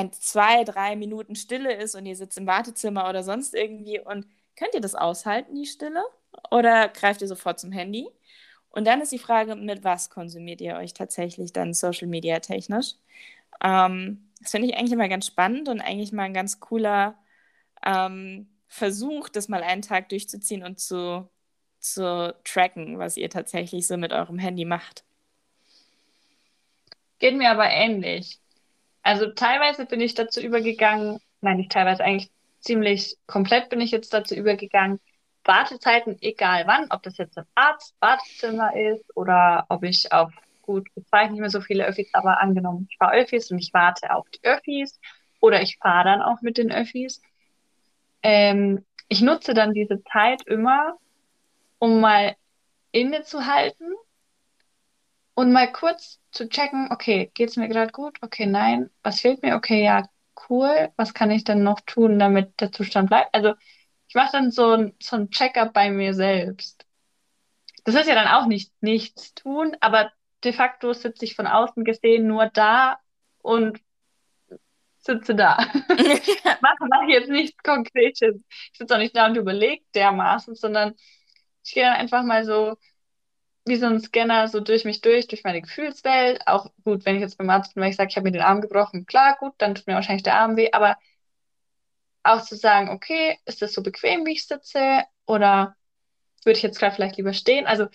ein 0.00 0.12
zwei, 0.12 0.64
drei 0.64 0.96
Minuten 0.96 1.34
Stille 1.34 1.74
ist 1.74 1.94
und 1.94 2.06
ihr 2.06 2.16
sitzt 2.16 2.38
im 2.38 2.46
Wartezimmer 2.46 3.08
oder 3.08 3.22
sonst 3.22 3.54
irgendwie 3.54 4.00
und 4.00 4.26
könnt 4.56 4.74
ihr 4.74 4.80
das 4.80 4.94
aushalten, 4.94 5.54
die 5.54 5.66
Stille? 5.66 6.04
Oder 6.50 6.88
greift 6.88 7.22
ihr 7.22 7.28
sofort 7.28 7.58
zum 7.58 7.72
Handy? 7.72 8.08
Und 8.70 8.86
dann 8.86 9.00
ist 9.00 9.12
die 9.12 9.18
Frage, 9.18 9.56
mit 9.56 9.84
was 9.84 10.10
konsumiert 10.10 10.60
ihr 10.60 10.76
euch 10.76 10.94
tatsächlich 10.94 11.52
dann 11.52 11.74
Social 11.74 12.06
Media 12.08 12.38
technisch? 12.40 12.94
Ähm, 13.62 14.30
das 14.40 14.52
finde 14.52 14.68
ich 14.68 14.76
eigentlich 14.76 14.92
immer 14.92 15.08
ganz 15.08 15.26
spannend 15.26 15.68
und 15.68 15.80
eigentlich 15.80 16.12
mal 16.12 16.24
ein 16.24 16.34
ganz 16.34 16.60
cooler 16.60 17.18
ähm, 17.84 18.48
versucht, 18.68 19.36
das 19.36 19.48
mal 19.48 19.62
einen 19.62 19.82
Tag 19.82 20.08
durchzuziehen 20.10 20.62
und 20.62 20.78
zu, 20.78 21.28
zu 21.80 22.34
tracken, 22.44 22.98
was 22.98 23.16
ihr 23.16 23.28
tatsächlich 23.28 23.86
so 23.86 23.96
mit 23.96 24.12
eurem 24.12 24.38
Handy 24.38 24.64
macht. 24.64 25.04
Geht 27.18 27.36
mir 27.36 27.50
aber 27.50 27.68
ähnlich. 27.68 28.40
Also 29.02 29.30
teilweise 29.30 29.86
bin 29.86 30.00
ich 30.00 30.14
dazu 30.14 30.40
übergegangen, 30.40 31.18
nein, 31.40 31.56
nicht 31.56 31.72
teilweise, 31.72 32.04
eigentlich 32.04 32.30
ziemlich 32.60 33.16
komplett 33.26 33.70
bin 33.70 33.80
ich 33.80 33.90
jetzt 33.90 34.12
dazu 34.12 34.34
übergegangen, 34.34 35.00
Wartezeiten, 35.44 36.18
egal 36.20 36.66
wann, 36.66 36.86
ob 36.90 37.02
das 37.02 37.16
jetzt 37.16 37.36
im 37.38 37.44
Arzt, 37.54 37.94
Wartezimmer 38.00 38.76
ist 38.76 39.04
oder 39.16 39.64
ob 39.68 39.82
ich 39.84 40.12
auf, 40.12 40.32
gut, 40.62 40.88
ich 40.94 41.06
fahre 41.08 41.30
nicht 41.30 41.40
mehr 41.40 41.50
so 41.50 41.60
viele 41.62 41.86
Öffis, 41.86 42.10
aber 42.12 42.40
angenommen, 42.40 42.86
ich 42.90 42.98
fahre 42.98 43.16
Öffis 43.16 43.50
und 43.50 43.58
ich 43.58 43.72
warte 43.72 44.14
auf 44.14 44.28
die 44.30 44.44
Öffis 44.44 45.00
oder 45.40 45.62
ich 45.62 45.78
fahre 45.78 46.04
dann 46.04 46.22
auch 46.22 46.42
mit 46.42 46.58
den 46.58 46.70
Öffis, 46.70 47.22
ähm, 48.22 48.84
ich 49.08 49.22
nutze 49.22 49.54
dann 49.54 49.72
diese 49.72 50.02
Zeit 50.04 50.42
immer, 50.46 50.96
um 51.78 52.00
mal 52.00 52.36
innezuhalten 52.92 53.94
und 55.34 55.52
mal 55.52 55.72
kurz 55.72 56.20
zu 56.32 56.48
checken, 56.48 56.88
okay, 56.90 57.30
geht 57.34 57.50
es 57.50 57.56
mir 57.56 57.68
gerade 57.68 57.92
gut? 57.92 58.18
Okay, 58.22 58.46
nein. 58.46 58.90
Was 59.02 59.20
fehlt 59.20 59.42
mir? 59.42 59.56
Okay, 59.56 59.84
ja, 59.84 60.08
cool. 60.48 60.90
Was 60.96 61.14
kann 61.14 61.30
ich 61.30 61.44
denn 61.44 61.62
noch 61.62 61.80
tun, 61.80 62.18
damit 62.18 62.60
der 62.60 62.72
Zustand 62.72 63.08
bleibt? 63.08 63.34
Also 63.34 63.54
ich 64.08 64.14
mache 64.14 64.32
dann 64.32 64.50
so 64.50 64.72
ein, 64.72 64.94
so 65.00 65.16
ein 65.16 65.30
Check-up 65.30 65.72
bei 65.72 65.90
mir 65.90 66.14
selbst. 66.14 66.84
Das 67.84 67.94
ist 67.94 68.08
ja 68.08 68.14
dann 68.14 68.28
auch 68.28 68.46
nicht 68.46 68.72
nichts 68.82 69.34
tun, 69.34 69.76
aber 69.80 70.12
de 70.44 70.52
facto 70.52 70.92
sitze 70.92 71.24
ich 71.24 71.34
von 71.34 71.46
außen 71.46 71.84
gesehen 71.84 72.26
nur 72.26 72.46
da 72.46 72.98
und 73.38 73.80
sitze 74.98 75.34
da. 75.34 75.56
mache, 76.60 76.86
mache 76.88 77.10
jetzt 77.10 77.30
nichts 77.30 77.56
Konkretes. 77.62 78.36
Ich 78.72 78.78
sitze 78.78 78.94
auch 78.94 78.98
nicht 78.98 79.16
da 79.16 79.26
und 79.26 79.36
überlege 79.36 79.82
dermaßen, 79.94 80.54
sondern 80.54 80.94
ich 81.64 81.74
gehe 81.74 81.84
dann 81.84 81.96
einfach 81.96 82.22
mal 82.22 82.44
so 82.44 82.76
wie 83.66 83.76
so 83.76 83.86
ein 83.86 84.00
Scanner 84.00 84.48
so 84.48 84.60
durch 84.60 84.84
mich 84.84 85.00
durch, 85.00 85.28
durch 85.28 85.44
meine 85.44 85.62
Gefühlswelt. 85.62 86.46
Auch 86.46 86.70
gut, 86.84 87.04
wenn 87.04 87.16
ich 87.16 87.22
jetzt 87.22 87.38
beim 87.38 87.50
Arzt 87.50 87.74
bin, 87.74 87.82
weil 87.82 87.90
ich 87.90 87.96
sage, 87.96 88.08
ich 88.10 88.16
habe 88.16 88.24
mir 88.24 88.32
den 88.32 88.42
Arm 88.42 88.60
gebrochen, 88.60 89.06
klar, 89.06 89.36
gut, 89.38 89.54
dann 89.58 89.74
tut 89.74 89.86
mir 89.86 89.94
wahrscheinlich 89.94 90.22
der 90.22 90.36
Arm 90.36 90.56
weh, 90.56 90.70
aber 90.72 90.96
auch 92.22 92.42
zu 92.42 92.56
sagen, 92.56 92.90
okay, 92.90 93.38
ist 93.44 93.62
das 93.62 93.72
so 93.72 93.82
bequem, 93.82 94.26
wie 94.26 94.32
ich 94.32 94.46
sitze? 94.46 95.04
Oder 95.26 95.76
würde 96.44 96.56
ich 96.56 96.62
jetzt 96.62 96.78
gerade 96.78 96.94
vielleicht 96.94 97.16
lieber 97.16 97.32
stehen? 97.32 97.66
Also 97.66 97.88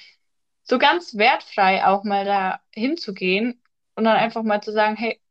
so 0.63 0.79
ganz 0.79 1.15
wertfrei 1.17 1.85
auch 1.85 2.03
mal 2.03 2.25
da 2.25 2.61
hinzugehen 2.73 3.61
und 3.95 4.03
dann 4.05 4.17
einfach 4.17 4.43
mal 4.43 4.61
zu 4.61 4.71
sagen, 4.71 4.95
hey, 4.95 5.21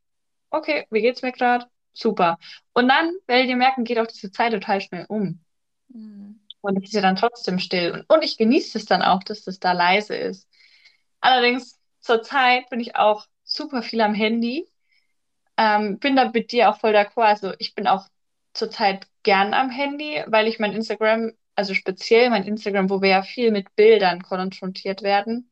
okay, 0.51 0.87
wie 0.91 1.03
geht's 1.03 1.23
mir 1.23 1.33
gerade? 1.33 1.67
Super. 1.93 2.39
Und 2.73 2.89
dann, 2.89 3.13
werdet 3.27 3.49
ihr 3.49 3.57
merken, 3.57 3.85
geht 3.85 3.99
auch 3.99 4.07
diese 4.07 4.31
Zeit 4.33 4.53
total 4.53 4.81
schnell 4.81 5.07
um. 5.09 5.41
Mhm. 5.89 6.34
Und 6.65 6.79
es 6.79 6.85
ist 6.85 6.95
ja 6.95 7.03
dann 7.03 7.17
trotzdem 7.17 7.59
still. 7.59 8.05
Und, 8.09 8.25
ich 8.25 8.39
genieße 8.39 8.79
es 8.79 8.87
dann 8.87 9.03
auch, 9.03 9.23
dass 9.23 9.43
das 9.45 9.59
da 9.61 9.73
leise 9.73 10.17
ist. 10.17 10.49
Allerdings, 11.21 11.79
zur 12.01 12.23
Zeit 12.23 12.71
bin 12.71 12.81
ich 12.81 12.97
auch 12.97 13.27
super 13.45 13.83
viel 13.83 14.01
am 14.01 14.15
Handy. 14.15 14.67
Ähm, 15.59 15.99
bin 15.99 16.17
da 16.17 16.31
mit 16.31 16.53
dir 16.53 16.71
auch 16.71 16.81
voll 16.81 16.97
d'accord. 16.97 17.27
Also 17.27 17.53
ich 17.59 17.75
bin 17.75 17.87
auch 17.87 18.07
zurzeit 18.55 19.07
gern 19.23 19.53
am 19.55 19.71
Handy, 19.71 20.23
weil 20.27 20.49
ich 20.49 20.59
mein 20.59 20.73
Instagram, 20.73 21.33
also 21.55 21.75
speziell 21.75 22.31
mein 22.31 22.45
Instagram, 22.45 22.89
wo 22.91 23.03
wir 23.03 23.11
ja 23.11 23.23
viel 23.23 23.51
mit 23.51 23.75
Bildern 23.77 24.23
konfrontiert 24.23 25.03
werden, 25.03 25.51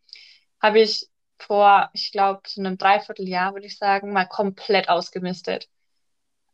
habe 0.62 0.80
ich 0.80 1.08
vor, 1.38 1.90
ich 1.92 2.10
glaube, 2.12 2.42
so 2.46 2.60
einem 2.62 2.78
Dreivierteljahr, 2.78 3.52
würde 3.54 3.66
ich 3.66 3.76
sagen, 3.78 4.12
mal 4.12 4.26
komplett 4.26 4.88
ausgemistet. 4.88 5.68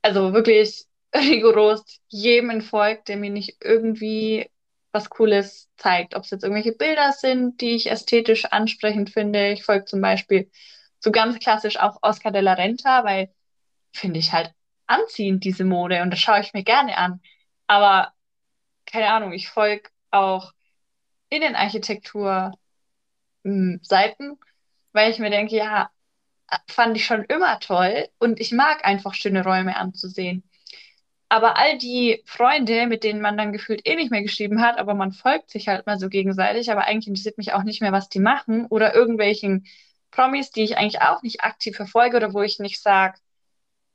Also 0.03 0.33
wirklich 0.33 0.88
rigoros 1.15 1.85
jedem 2.09 2.51
entfolgt, 2.51 3.09
der 3.09 3.17
mir 3.17 3.31
nicht 3.31 3.59
irgendwie 3.63 4.51
was 4.93 5.11
Cooles 5.11 5.69
zeigt. 5.77 6.15
Ob 6.15 6.25
es 6.25 6.31
jetzt 6.31 6.43
irgendwelche 6.45 6.73
Bilder 6.73 7.13
sind, 7.13 7.61
die 7.61 7.71
ich 7.77 7.91
ästhetisch 7.91 8.47
ansprechend 8.47 9.11
finde. 9.11 9.51
Ich 9.53 9.65
folge 9.65 9.85
zum 9.87 10.01
Beispiel 10.01 10.51
so 11.01 11.11
ganz 11.13 11.39
klassisch 11.39 11.79
auch 11.79 11.99
Oscar 12.03 12.33
de 12.33 12.41
la 12.43 12.55
Renta, 12.55 13.05
weil 13.05 13.33
finde 13.93 14.19
ich 14.21 14.33
halt 14.33 14.53
anziehend, 14.87 15.45
diese 15.45 15.65
Mode, 15.65 16.03
und 16.03 16.11
das 16.11 16.21
schaue 16.21 16.41
ich 16.41 16.53
mir 16.55 16.65
gerne 16.65 16.97
an. 16.99 17.21
Aber 17.67 18.13
keine 18.87 19.11
Ahnung, 19.13 19.33
ich 19.33 19.49
folge 19.49 19.91
auch 20.11 20.53
Innenarchitektur 21.31 22.53
hm, 23.45 23.81
weil 24.93 25.11
ich 25.11 25.19
mir 25.19 25.31
denke, 25.31 25.57
ja, 25.57 25.91
fand 26.69 26.97
ich 26.97 27.07
schon 27.07 27.25
immer 27.25 27.61
toll 27.61 28.09
und 28.19 28.41
ich 28.41 28.53
mag 28.53 28.85
einfach 28.87 29.15
schöne 29.15 29.45
Räume 29.45 29.77
anzusehen. 29.77 30.48
Aber 31.31 31.59
all 31.59 31.77
die 31.79 32.23
Freunde, 32.27 32.87
mit 32.87 33.05
denen 33.05 33.21
man 33.21 33.37
dann 33.37 33.53
gefühlt 33.53 33.87
eh 33.87 33.97
nicht 33.97 34.11
mehr 34.11 34.23
geschrieben 34.23 34.63
hat, 34.63 34.79
aber 34.79 34.95
man 34.95 35.13
folgt 35.13 35.51
sich 35.51 35.69
halt 35.69 35.87
mal 35.87 35.99
so 35.99 36.09
gegenseitig, 36.09 36.71
aber 36.71 36.85
eigentlich 36.85 37.09
interessiert 37.09 37.37
mich 37.39 37.53
auch 37.53 37.65
nicht 37.65 37.83
mehr, 37.83 37.93
was 37.93 38.09
die 38.09 38.21
machen 38.21 38.67
oder 38.67 38.95
irgendwelchen 38.95 39.67
Promis, 40.11 40.51
die 40.51 40.63
ich 40.65 40.79
eigentlich 40.79 41.03
auch 41.03 41.23
nicht 41.23 41.43
aktiv 41.45 41.77
verfolge 41.77 42.17
oder 42.17 42.33
wo 42.33 42.43
ich 42.43 42.59
nicht 42.61 42.81
sage, 42.81 43.19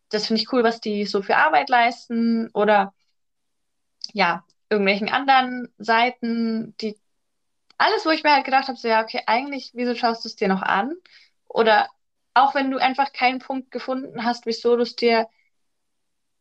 das 0.10 0.28
finde 0.28 0.42
ich 0.42 0.54
cool, 0.54 0.64
was 0.64 0.82
die 0.82 1.06
so 1.06 1.22
für 1.24 1.38
Arbeit 1.38 1.70
leisten 1.70 2.50
oder 2.54 2.94
ja, 4.14 4.44
irgendwelchen 4.70 5.10
anderen 5.10 5.74
Seiten, 5.78 6.76
die 6.78 6.98
alles, 7.78 8.06
wo 8.06 8.12
ich 8.12 8.24
mir 8.24 8.34
halt 8.34 8.46
gedacht 8.46 8.68
habe, 8.68 8.78
so 8.78 8.88
ja, 8.88 9.04
okay, 9.04 9.24
eigentlich, 9.28 9.72
wieso 9.74 9.96
schaust 9.96 10.24
du 10.26 10.30
es 10.30 10.36
dir 10.36 10.48
noch 10.48 10.62
an? 10.62 10.96
Oder 11.48 11.90
auch 12.34 12.56
wenn 12.56 12.72
du 12.72 12.78
einfach 12.80 13.14
keinen 13.14 13.40
Punkt 13.40 13.72
gefunden 13.72 14.24
hast, 14.26 14.46
wieso 14.46 14.76
du 14.78 14.84
es 14.84 14.96
dir 14.96 15.28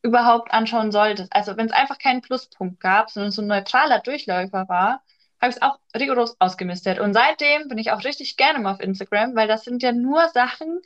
überhaupt 0.02 0.52
anschauen 0.52 0.92
solltest. 0.92 1.32
Also 1.32 1.56
wenn 1.56 1.66
es 1.66 1.72
einfach 1.72 1.98
keinen 1.98 2.20
Pluspunkt 2.20 2.80
gab, 2.80 3.10
sondern 3.10 3.30
so 3.30 3.40
ein 3.42 3.48
neutraler 3.48 4.00
Durchläufer 4.00 4.68
war, 4.68 5.02
habe 5.40 5.50
ich 5.50 5.56
es 5.56 5.62
auch 5.62 5.78
rigoros 5.96 6.36
ausgemistet. 6.40 7.00
Und 7.00 7.14
seitdem 7.14 7.68
bin 7.68 7.78
ich 7.78 7.90
auch 7.90 8.04
richtig 8.04 8.36
gerne 8.36 8.58
mal 8.58 8.72
auf 8.72 8.80
Instagram, 8.80 9.34
weil 9.34 9.48
das 9.48 9.64
sind 9.64 9.82
ja 9.82 9.92
nur 9.92 10.28
Sachen, 10.28 10.80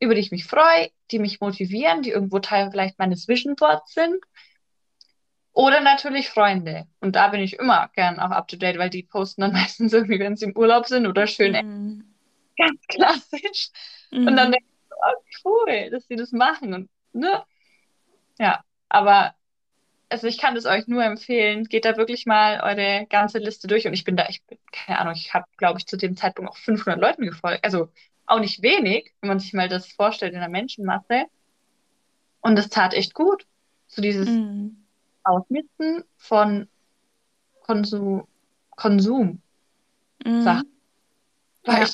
über 0.00 0.14
die 0.14 0.20
ich 0.20 0.30
mich 0.30 0.44
freue, 0.44 0.90
die 1.10 1.18
mich 1.18 1.40
motivieren, 1.40 2.02
die 2.02 2.10
irgendwo 2.10 2.38
Teil 2.38 2.70
vielleicht 2.70 2.98
meines 2.98 3.28
Vision 3.28 3.54
Boards 3.54 3.94
sind. 3.94 4.22
Oder 5.52 5.80
natürlich 5.80 6.30
Freunde. 6.30 6.86
Und 7.00 7.14
da 7.16 7.28
bin 7.28 7.40
ich 7.40 7.58
immer 7.58 7.90
gern 7.94 8.18
auch 8.18 8.30
up 8.30 8.48
to 8.48 8.56
date, 8.56 8.78
weil 8.78 8.90
die 8.90 9.02
posten 9.02 9.42
dann 9.42 9.52
meistens 9.52 9.92
irgendwie, 9.92 10.18
wenn 10.18 10.36
sie 10.36 10.46
im 10.46 10.56
Urlaub 10.56 10.86
sind 10.86 11.06
oder 11.06 11.26
schön 11.26 11.52
mm. 11.52 12.04
ganz 12.56 12.80
klassisch. 12.88 13.70
Mm. 14.10 14.26
Und 14.26 14.36
dann 14.36 14.48
mhm. 14.48 14.52
denke 14.52 14.66
ich, 14.66 14.88
so, 14.88 14.96
oh, 14.96 15.50
cool, 15.66 15.90
dass 15.90 16.06
sie 16.06 16.16
das 16.16 16.32
machen. 16.32 16.74
Und, 16.74 16.90
ne? 17.12 17.44
Ja, 18.42 18.64
aber 18.88 19.34
also 20.08 20.26
ich 20.26 20.36
kann 20.38 20.54
das 20.54 20.66
euch 20.66 20.86
nur 20.88 21.04
empfehlen. 21.04 21.64
Geht 21.64 21.84
da 21.84 21.96
wirklich 21.96 22.26
mal 22.26 22.60
eure 22.60 23.06
ganze 23.06 23.38
Liste 23.38 23.68
durch. 23.68 23.86
Und 23.86 23.94
ich 23.94 24.04
bin 24.04 24.16
da, 24.16 24.26
ich 24.28 24.42
bin, 24.44 24.58
keine 24.72 24.98
Ahnung, 24.98 25.14
ich 25.14 25.32
habe, 25.32 25.46
glaube 25.56 25.78
ich, 25.78 25.86
zu 25.86 25.96
dem 25.96 26.16
Zeitpunkt 26.16 26.50
auch 26.50 26.56
500 26.56 27.00
Leuten 27.00 27.24
gefolgt. 27.24 27.64
Also 27.64 27.88
auch 28.26 28.40
nicht 28.40 28.62
wenig, 28.62 29.14
wenn 29.20 29.28
man 29.28 29.38
sich 29.38 29.52
mal 29.52 29.68
das 29.68 29.86
vorstellt 29.86 30.34
in 30.34 30.40
der 30.40 30.48
Menschenmasse. 30.48 31.26
Und 32.40 32.56
das 32.56 32.68
tat 32.68 32.94
echt 32.94 33.14
gut. 33.14 33.46
So 33.86 34.02
dieses, 34.02 34.28
mm 34.28 34.82
Ausmisten 35.24 36.04
von 36.16 36.68
Konsum, 37.62 38.26
Konsum 38.70 39.40
mhm. 40.24 40.42
Sachen. 40.42 40.68
Ja. 41.64 41.86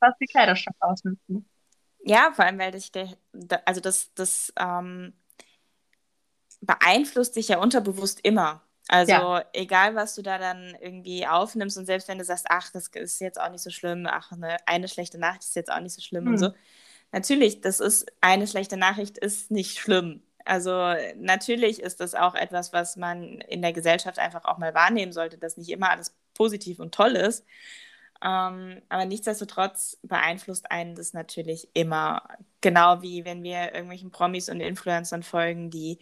fast 0.00 0.20
die 0.20 0.26
Kleiderschrank 0.26 0.76
ausmisten. 0.80 1.48
Ja, 2.04 2.32
vor 2.32 2.44
allem, 2.44 2.58
weil 2.58 2.72
das, 2.72 2.90
also 3.64 3.80
das, 3.80 4.12
das 4.14 4.52
ähm, 4.56 5.12
beeinflusst 6.66 7.36
dich 7.36 7.48
ja 7.48 7.58
unterbewusst 7.58 8.20
immer. 8.22 8.62
Also 8.88 9.12
ja. 9.12 9.44
egal, 9.54 9.94
was 9.94 10.14
du 10.14 10.22
da 10.22 10.38
dann 10.38 10.76
irgendwie 10.80 11.26
aufnimmst 11.26 11.78
und 11.78 11.86
selbst 11.86 12.06
wenn 12.08 12.18
du 12.18 12.24
sagst, 12.24 12.46
ach, 12.50 12.70
das 12.70 12.88
ist 12.88 13.20
jetzt 13.20 13.40
auch 13.40 13.50
nicht 13.50 13.62
so 13.62 13.70
schlimm, 13.70 14.06
ach, 14.06 14.30
eine, 14.32 14.56
eine 14.66 14.88
schlechte 14.88 15.18
Nachricht 15.18 15.44
ist 15.44 15.56
jetzt 15.56 15.72
auch 15.72 15.80
nicht 15.80 15.94
so 15.94 16.02
schlimm 16.02 16.24
mhm. 16.24 16.30
und 16.30 16.34
hm. 16.34 16.40
so. 16.40 16.54
Natürlich, 17.12 17.60
das 17.60 17.80
ist 17.80 18.06
eine 18.20 18.46
schlechte 18.46 18.76
Nachricht 18.76 19.18
ist 19.18 19.50
nicht 19.50 19.78
schlimm. 19.78 20.22
Also 20.44 20.94
natürlich 21.16 21.80
ist 21.80 22.00
das 22.00 22.14
auch 22.14 22.34
etwas, 22.34 22.72
was 22.72 22.96
man 22.96 23.40
in 23.40 23.62
der 23.62 23.72
Gesellschaft 23.72 24.18
einfach 24.18 24.44
auch 24.44 24.58
mal 24.58 24.74
wahrnehmen 24.74 25.12
sollte, 25.12 25.38
dass 25.38 25.56
nicht 25.56 25.70
immer 25.70 25.90
alles 25.90 26.14
positiv 26.34 26.80
und 26.80 26.94
toll 26.94 27.12
ist. 27.12 27.46
Ähm, 28.22 28.80
aber 28.88 29.04
nichtsdestotrotz 29.04 29.98
beeinflusst 30.02 30.70
einen 30.70 30.94
das 30.94 31.12
natürlich 31.12 31.68
immer. 31.74 32.22
Genau 32.60 33.02
wie 33.02 33.26
wenn 33.26 33.42
wir 33.42 33.74
irgendwelchen 33.74 34.10
Promis 34.10 34.48
und 34.48 34.60
Influencern 34.60 35.22
folgen, 35.22 35.68
die 35.70 35.98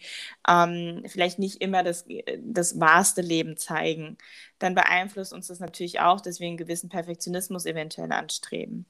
ähm, 0.47 1.03
vielleicht 1.07 1.37
nicht 1.37 1.61
immer 1.61 1.83
das, 1.83 2.05
das 2.39 2.79
wahrste 2.79 3.21
Leben 3.21 3.57
zeigen, 3.57 4.17
dann 4.59 4.73
beeinflusst 4.73 5.33
uns 5.33 5.47
das 5.47 5.59
natürlich 5.59 5.99
auch, 5.99 6.21
dass 6.21 6.39
wir 6.39 6.47
einen 6.47 6.55
gewissen 6.57 6.87
Perfektionismus 6.89 7.65
eventuell 7.65 8.13
anstreben. 8.13 8.85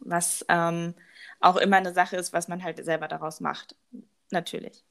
Was 0.00 0.44
ähm, 0.48 0.94
auch 1.40 1.56
immer 1.56 1.76
eine 1.76 1.92
Sache 1.92 2.16
ist, 2.16 2.32
was 2.32 2.48
man 2.48 2.62
halt 2.62 2.82
selber 2.84 3.08
daraus 3.08 3.40
macht 3.40 3.76
natürlich. 4.30 4.85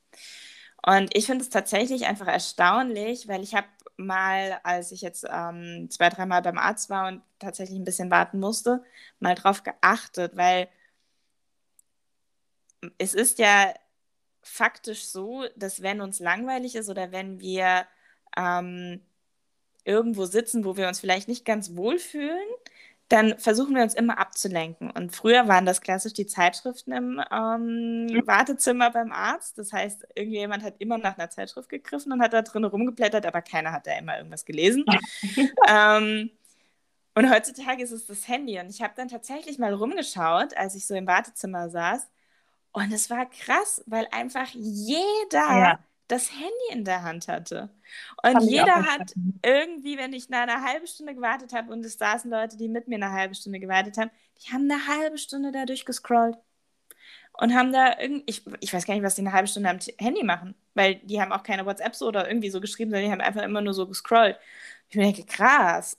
Und 0.86 1.16
ich 1.16 1.26
finde 1.26 1.44
es 1.44 1.50
tatsächlich 1.50 2.06
einfach 2.06 2.28
erstaunlich, 2.28 3.28
weil 3.28 3.42
ich 3.44 3.56
habe 3.56 3.68
mal, 3.98 4.60
als 4.64 4.92
ich 4.92 5.02
jetzt 5.02 5.26
ähm, 5.30 5.90
zwei, 5.90 6.10
dreimal 6.10 6.42
beim 6.42 6.58
Arzt 6.60 6.90
war 6.90 7.08
und 7.08 7.24
tatsächlich 7.40 7.80
ein 7.80 7.86
bisschen 7.86 8.12
warten 8.12 8.40
musste, 8.40 8.84
mal 9.20 9.36
drauf 9.36 9.64
geachtet, 9.64 10.36
weil 10.38 10.70
es 12.98 13.14
ist 13.14 13.40
ja 13.40 13.74
faktisch 14.44 15.08
so, 15.08 15.46
dass 15.56 15.82
wenn 15.82 16.02
uns 16.02 16.20
langweilig 16.20 16.76
ist 16.76 16.90
oder 16.90 17.12
wenn 17.12 17.40
wir 17.40 17.88
ähm, 18.38 19.02
irgendwo 19.86 20.26
sitzen, 20.26 20.66
wo 20.66 20.78
wir 20.78 20.88
uns 20.88 21.00
vielleicht 21.00 21.28
nicht 21.28 21.46
ganz 21.46 21.76
wohlfühlen, 21.76 22.48
dann 23.10 23.38
versuchen 23.38 23.76
wir 23.76 23.84
uns 23.84 23.94
immer 23.94 24.18
abzulenken. 24.18 24.90
Und 24.90 25.16
früher 25.16 25.48
waren 25.48 25.66
das 25.66 25.82
klassisch 25.82 26.14
die 26.14 26.26
Zeitschriften 26.26 26.92
im 26.92 27.22
ähm. 27.32 28.24
Wartezimmer 28.26 28.90
beim 28.92 29.12
Arzt. 29.12 29.58
Das 29.58 29.72
heißt, 29.72 30.08
irgendjemand 30.16 30.64
hat 30.64 30.76
immer 30.80 30.98
nach 30.98 31.18
einer 31.18 31.30
Zeitschrift 31.30 31.70
gegriffen 31.70 32.12
und 32.12 32.22
hat 32.22 32.34
da 32.34 32.42
drin 32.42 32.64
rumgeblättert, 32.64 33.26
aber 33.26 33.42
keiner 33.42 33.72
hat 33.72 33.86
da 33.86 33.98
immer 33.98 34.18
irgendwas 34.18 34.46
gelesen. 34.46 34.86
ähm, 35.70 36.32
und 37.14 37.32
heutzutage 37.32 37.84
ist 37.84 37.92
es 37.92 38.08
das 38.08 38.28
Handy. 38.28 38.60
Und 38.60 38.70
ich 38.70 38.82
habe 38.82 38.94
dann 38.96 39.08
tatsächlich 39.08 39.60
mal 39.60 39.74
rumgeschaut, 39.74 40.58
als 40.58 40.76
ich 40.76 40.88
so 40.88 40.96
im 40.96 41.08
Wartezimmer 41.08 41.70
saß. 41.70 42.10
Und 42.72 42.92
es 42.92 43.10
war 43.10 43.26
krass, 43.30 43.84
weil 43.86 44.08
einfach 44.12 44.50
jeder 44.52 45.40
ja 45.40 45.80
das 46.08 46.32
Handy 46.32 46.72
in 46.72 46.86
der 46.86 47.04
Hand 47.04 47.28
hatte. 47.28 47.70
Und 48.24 48.42
jeder 48.44 48.86
hat 48.86 49.14
irgendwie, 49.44 49.98
wenn 49.98 50.14
ich 50.14 50.30
nach 50.30 50.44
einer 50.44 50.64
halben 50.64 50.88
Stunde 50.88 51.16
gewartet 51.16 51.54
habe 51.54 51.72
und 51.72 51.86
es 51.86 51.98
saßen 51.98 52.30
Leute, 52.30 52.58
die 52.58 52.68
mit 52.68 52.88
mir 52.88 52.96
eine 52.96 53.12
halbe 53.12 53.36
Stunde 53.36 53.60
gewartet 53.60 53.98
haben, 53.98 54.12
die 54.40 54.52
haben 54.52 54.70
eine 54.70 54.88
halbe 54.88 55.18
Stunde 55.18 55.52
da 55.52 55.66
durchgescrollt. 55.66 56.38
Und 57.38 57.54
haben 57.54 57.74
da 57.74 58.00
irgendwie, 58.00 58.24
ich, 58.28 58.44
ich 58.62 58.74
weiß 58.74 58.86
gar 58.86 58.94
nicht, 58.94 59.04
was 59.04 59.16
die 59.16 59.22
eine 59.22 59.34
halbe 59.34 59.50
Stunde 59.50 59.70
am 59.70 59.80
Handy 60.00 60.24
machen, 60.24 60.56
weil 60.74 60.96
die 60.96 61.20
haben 61.20 61.34
auch 61.34 61.44
keine 61.44 61.66
WhatsApps 61.66 62.02
oder 62.02 62.30
irgendwie 62.30 62.50
so 62.50 62.62
geschrieben, 62.62 62.92
sondern 62.92 63.08
die 63.08 63.12
haben 63.12 63.20
einfach 63.20 63.44
immer 63.44 63.60
nur 63.60 63.74
so 63.74 63.88
gescrollt. 63.88 64.38
Ich 64.90 64.96
mir 64.96 65.04
denke, 65.04 65.26
krass. 65.26 65.98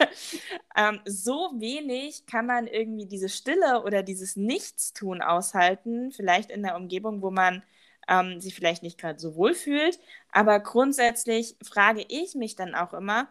ähm, 0.76 1.00
so 1.06 1.52
wenig 1.56 2.26
kann 2.26 2.44
man 2.44 2.66
irgendwie 2.66 3.06
diese 3.06 3.30
Stille 3.30 3.82
oder 3.82 4.02
dieses 4.02 4.36
Nichtstun 4.36 5.22
aushalten, 5.22 6.12
vielleicht 6.12 6.50
in 6.50 6.62
der 6.62 6.76
Umgebung, 6.76 7.22
wo 7.22 7.30
man 7.30 7.62
ähm, 8.08 8.40
sich 8.40 8.54
vielleicht 8.54 8.82
nicht 8.82 8.98
gerade 8.98 9.18
so 9.18 9.36
wohl 9.36 9.54
fühlt. 9.54 9.98
Aber 10.32 10.60
grundsätzlich 10.60 11.56
frage 11.62 12.04
ich 12.08 12.34
mich 12.34 12.56
dann 12.56 12.74
auch 12.74 12.92
immer, 12.94 13.28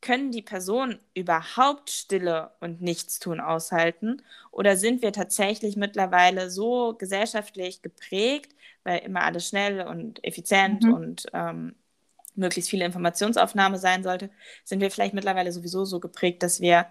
können 0.00 0.30
die 0.30 0.42
Personen 0.42 1.00
überhaupt 1.14 1.90
Stille 1.90 2.52
und 2.60 2.80
Nichtstun 2.80 3.40
aushalten? 3.40 4.22
Oder 4.52 4.76
sind 4.76 5.02
wir 5.02 5.12
tatsächlich 5.12 5.76
mittlerweile 5.76 6.50
so 6.50 6.94
gesellschaftlich 6.94 7.82
geprägt, 7.82 8.54
weil 8.84 9.00
immer 9.00 9.22
alles 9.22 9.48
schnell 9.48 9.86
und 9.86 10.22
effizient 10.24 10.84
mhm. 10.84 10.94
und 10.94 11.26
ähm, 11.32 11.74
möglichst 12.36 12.70
viele 12.70 12.84
Informationsaufnahme 12.84 13.78
sein 13.78 14.04
sollte, 14.04 14.30
sind 14.64 14.80
wir 14.80 14.90
vielleicht 14.90 15.14
mittlerweile 15.14 15.50
sowieso 15.50 15.84
so 15.84 15.98
geprägt, 15.98 16.42
dass 16.44 16.60
wir 16.60 16.86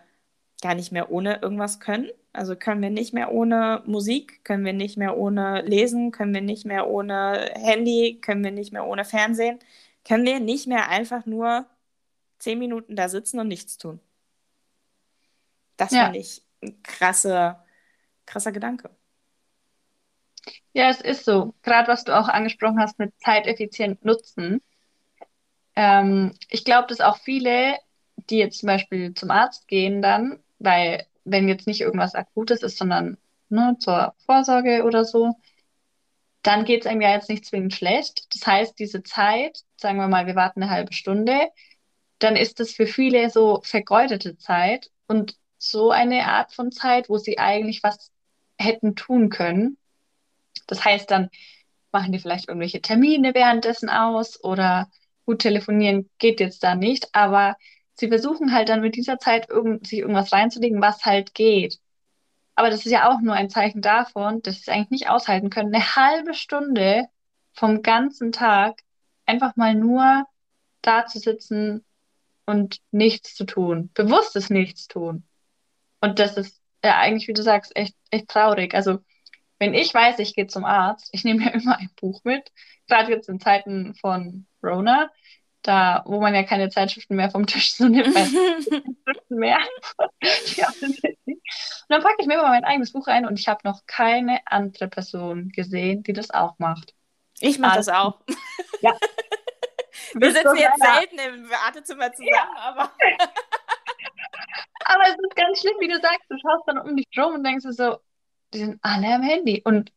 gar 0.62 0.76
nicht 0.76 0.92
mehr 0.92 1.12
ohne 1.12 1.42
irgendwas 1.42 1.80
können. 1.80 2.10
Also 2.34 2.56
können 2.56 2.82
wir 2.82 2.90
nicht 2.90 3.14
mehr 3.14 3.32
ohne 3.32 3.84
Musik, 3.86 4.44
können 4.44 4.66
wir 4.66 4.74
nicht 4.74 4.98
mehr 4.98 5.18
ohne 5.18 5.62
Lesen, 5.62 6.12
können 6.12 6.34
wir 6.34 6.42
nicht 6.42 6.66
mehr 6.66 6.88
ohne 6.88 7.52
Handy, 7.56 8.20
können 8.22 8.44
wir 8.44 8.52
nicht 8.52 8.74
mehr 8.74 8.86
ohne 8.86 9.06
Fernsehen, 9.06 9.60
können 10.06 10.26
wir 10.26 10.40
nicht 10.40 10.68
mehr 10.68 10.90
einfach 10.90 11.26
nur 11.26 11.66
zehn 12.40 12.60
Minuten 12.60 12.96
da 12.96 13.10
sitzen 13.10 13.40
und 13.40 13.48
nichts 13.48 13.78
tun. 13.78 14.00
Das 15.78 15.92
ja. 15.92 16.06
finde 16.06 16.20
ich 16.20 16.42
ein 16.64 16.82
krasse, 16.84 17.58
krasser 18.26 18.52
Gedanke. 18.52 18.90
Ja, 20.74 20.90
es 20.90 21.02
ist 21.02 21.26
so. 21.26 21.54
Gerade 21.64 21.88
was 21.88 22.04
du 22.04 22.18
auch 22.18 22.28
angesprochen 22.28 22.80
hast 22.80 23.00
mit 23.00 23.14
zeiteffizient 23.20 24.06
nutzen. 24.06 24.62
Ähm, 25.76 26.34
ich 26.50 26.66
glaube, 26.66 26.88
dass 26.88 27.02
auch 27.02 27.18
viele, 27.18 27.78
die 28.30 28.38
jetzt 28.38 28.60
zum 28.60 28.68
Beispiel 28.68 29.14
zum 29.14 29.32
Arzt 29.32 29.68
gehen, 29.68 30.02
dann 30.02 30.40
weil 30.60 31.06
wenn 31.24 31.48
jetzt 31.48 31.68
nicht 31.68 31.82
irgendwas 31.82 32.16
Akutes 32.16 32.64
ist, 32.64 32.78
sondern 32.78 33.18
ne, 33.50 33.76
zur 33.80 34.14
Vorsorge 34.26 34.84
oder 34.84 35.06
so, 35.06 35.36
dann 36.42 36.66
geht 36.66 36.82
es 36.82 36.88
einem 36.88 37.02
ja 37.02 37.12
jetzt 37.12 37.30
nicht 37.30 37.46
zwingend 37.46 37.74
schlecht. 37.74 38.34
Das 38.34 38.48
heißt, 38.48 38.80
diese 38.80 39.04
Zeit, 39.04 39.64
sagen 39.76 39.98
wir 39.98 40.08
mal, 40.08 40.28
wir 40.28 40.36
warten 40.36 40.64
eine 40.64 40.72
halbe 40.72 40.94
Stunde, 40.94 41.50
dann 42.20 42.36
ist 42.36 42.60
das 42.60 42.72
für 42.72 42.88
viele 42.88 43.30
so 43.30 43.62
vergeudete 43.64 44.38
Zeit 44.38 44.90
und 45.08 45.38
so 45.58 45.92
eine 45.92 46.26
Art 46.28 46.54
von 46.54 46.72
Zeit, 46.72 47.10
wo 47.10 47.18
sie 47.18 47.38
eigentlich 47.38 47.84
was 47.84 48.12
hätten 48.58 48.96
tun 48.96 49.30
können. 49.30 49.78
Das 50.68 50.84
heißt, 50.84 51.10
dann 51.12 51.30
machen 51.92 52.12
die 52.12 52.20
vielleicht 52.20 52.48
irgendwelche 52.48 52.82
Termine 52.82 53.34
währenddessen 53.34 53.90
aus 53.90 54.44
oder 54.44 54.90
gut 55.26 55.40
telefonieren 55.40 56.10
geht 56.20 56.40
jetzt 56.40 56.64
da 56.64 56.76
nicht, 56.76 57.10
aber 57.14 57.58
sie 58.00 58.10
versuchen 58.10 58.54
halt 58.54 58.70
dann 58.70 58.82
mit 58.82 58.96
dieser 58.96 59.20
Zeit 59.20 59.50
irgend, 59.50 59.88
sich 59.88 60.00
irgendwas 60.00 60.32
reinzulegen, 60.32 60.82
was 60.82 61.06
halt 61.06 61.34
geht. 61.34 61.80
Aber 62.56 62.70
das 62.70 62.86
ist 62.86 62.92
ja 62.92 63.10
auch 63.10 63.22
nur 63.22 63.36
ein 63.36 63.50
Zeichen 63.50 63.82
davon, 63.82 64.42
dass 64.42 64.56
sie 64.56 64.62
es 64.62 64.70
eigentlich 64.70 64.90
nicht 64.90 65.10
aushalten 65.10 65.50
können, 65.50 65.74
eine 65.74 65.96
halbe 65.96 66.34
Stunde 66.34 67.08
vom 67.54 67.82
ganzen 67.82 68.32
Tag 68.32 68.82
einfach 69.26 69.56
mal 69.56 69.76
nur 69.76 70.26
da 70.82 71.06
zu 71.06 71.20
sitzen 71.20 71.86
und 72.46 72.80
nichts 72.92 73.36
zu 73.36 73.46
tun, 73.46 73.92
bewusstes 73.94 74.50
Nichts 74.50 74.88
tun. 74.88 75.24
Und 76.02 76.20
das 76.20 76.38
ist 76.38 76.62
ja 76.84 76.98
eigentlich, 76.98 77.28
wie 77.28 77.34
du 77.34 77.44
sagst, 77.44 77.76
echt, 77.76 77.96
echt 78.10 78.30
traurig. 78.30 78.74
Also, 78.74 79.00
wenn 79.60 79.74
ich 79.74 79.94
weiß, 79.94 80.20
ich 80.20 80.36
gehe 80.36 80.48
zum 80.48 80.66
Arzt, 80.66 81.10
ich 81.12 81.24
nehme 81.24 81.44
ja 81.46 81.50
immer 81.54 81.78
ein 81.78 81.90
Buch 82.00 82.24
mit, 82.24 82.52
gerade 82.88 83.12
jetzt 83.12 83.30
in 83.30 83.40
Zeiten 83.40 83.96
von 83.96 84.48
Rona, 84.64 85.10
da, 85.68 86.04
wo 86.06 86.20
man 86.20 86.34
ja 86.34 86.44
keine 86.44 86.70
Zeitschriften 86.70 87.16
mehr 87.16 87.30
vom 87.30 87.46
Tisch 87.46 87.74
so 87.74 87.88
nimmt, 87.88 88.14
Zeitschriften 88.14 89.36
mehr. 89.36 89.60
ja, 90.56 90.68
und 90.82 91.00
dann 91.90 92.02
packe 92.02 92.18
ich 92.20 92.28
mir 92.28 92.36
immer 92.36 92.50
mein 92.50 92.64
eigenes 92.64 92.92
Buch 92.92 93.08
ein 93.08 93.26
und 93.26 93.40
ich 93.40 93.48
habe 93.48 93.62
noch 93.64 93.82
keine 93.86 94.40
andere 94.46 94.88
Person 94.88 95.50
gesehen, 95.50 96.04
die 96.04 96.14
das 96.14 96.32
auch 96.32 96.58
macht. 96.60 96.94
Ich 97.40 97.60
mache 97.60 97.78
das 97.78 97.90
auch. 97.90 98.20
Ja. 98.82 98.96
Wir 100.14 100.32
sitzen 100.32 100.56
jetzt 100.56 100.82
einer. 100.82 101.00
selten 101.00 101.20
im 101.20 101.50
Wartezimmer 101.50 102.12
zusammen, 102.14 102.32
ja. 102.32 102.50
aber. 102.58 102.92
aber 104.86 105.04
es 105.04 105.16
ist 105.16 105.36
ganz 105.36 105.60
schlimm, 105.60 105.76
wie 105.80 105.88
du 105.88 106.00
sagst, 106.00 106.24
du 106.30 106.38
schaust 106.40 106.64
dann 106.68 106.80
um 106.80 106.96
dich 106.96 107.06
rum 107.18 107.36
und 107.36 107.44
denkst 107.44 107.66
so, 107.70 107.98
die 108.54 108.60
sind 108.60 108.80
alle 108.82 109.14
am 109.14 109.22
Handy 109.22 109.62
und 109.66 109.92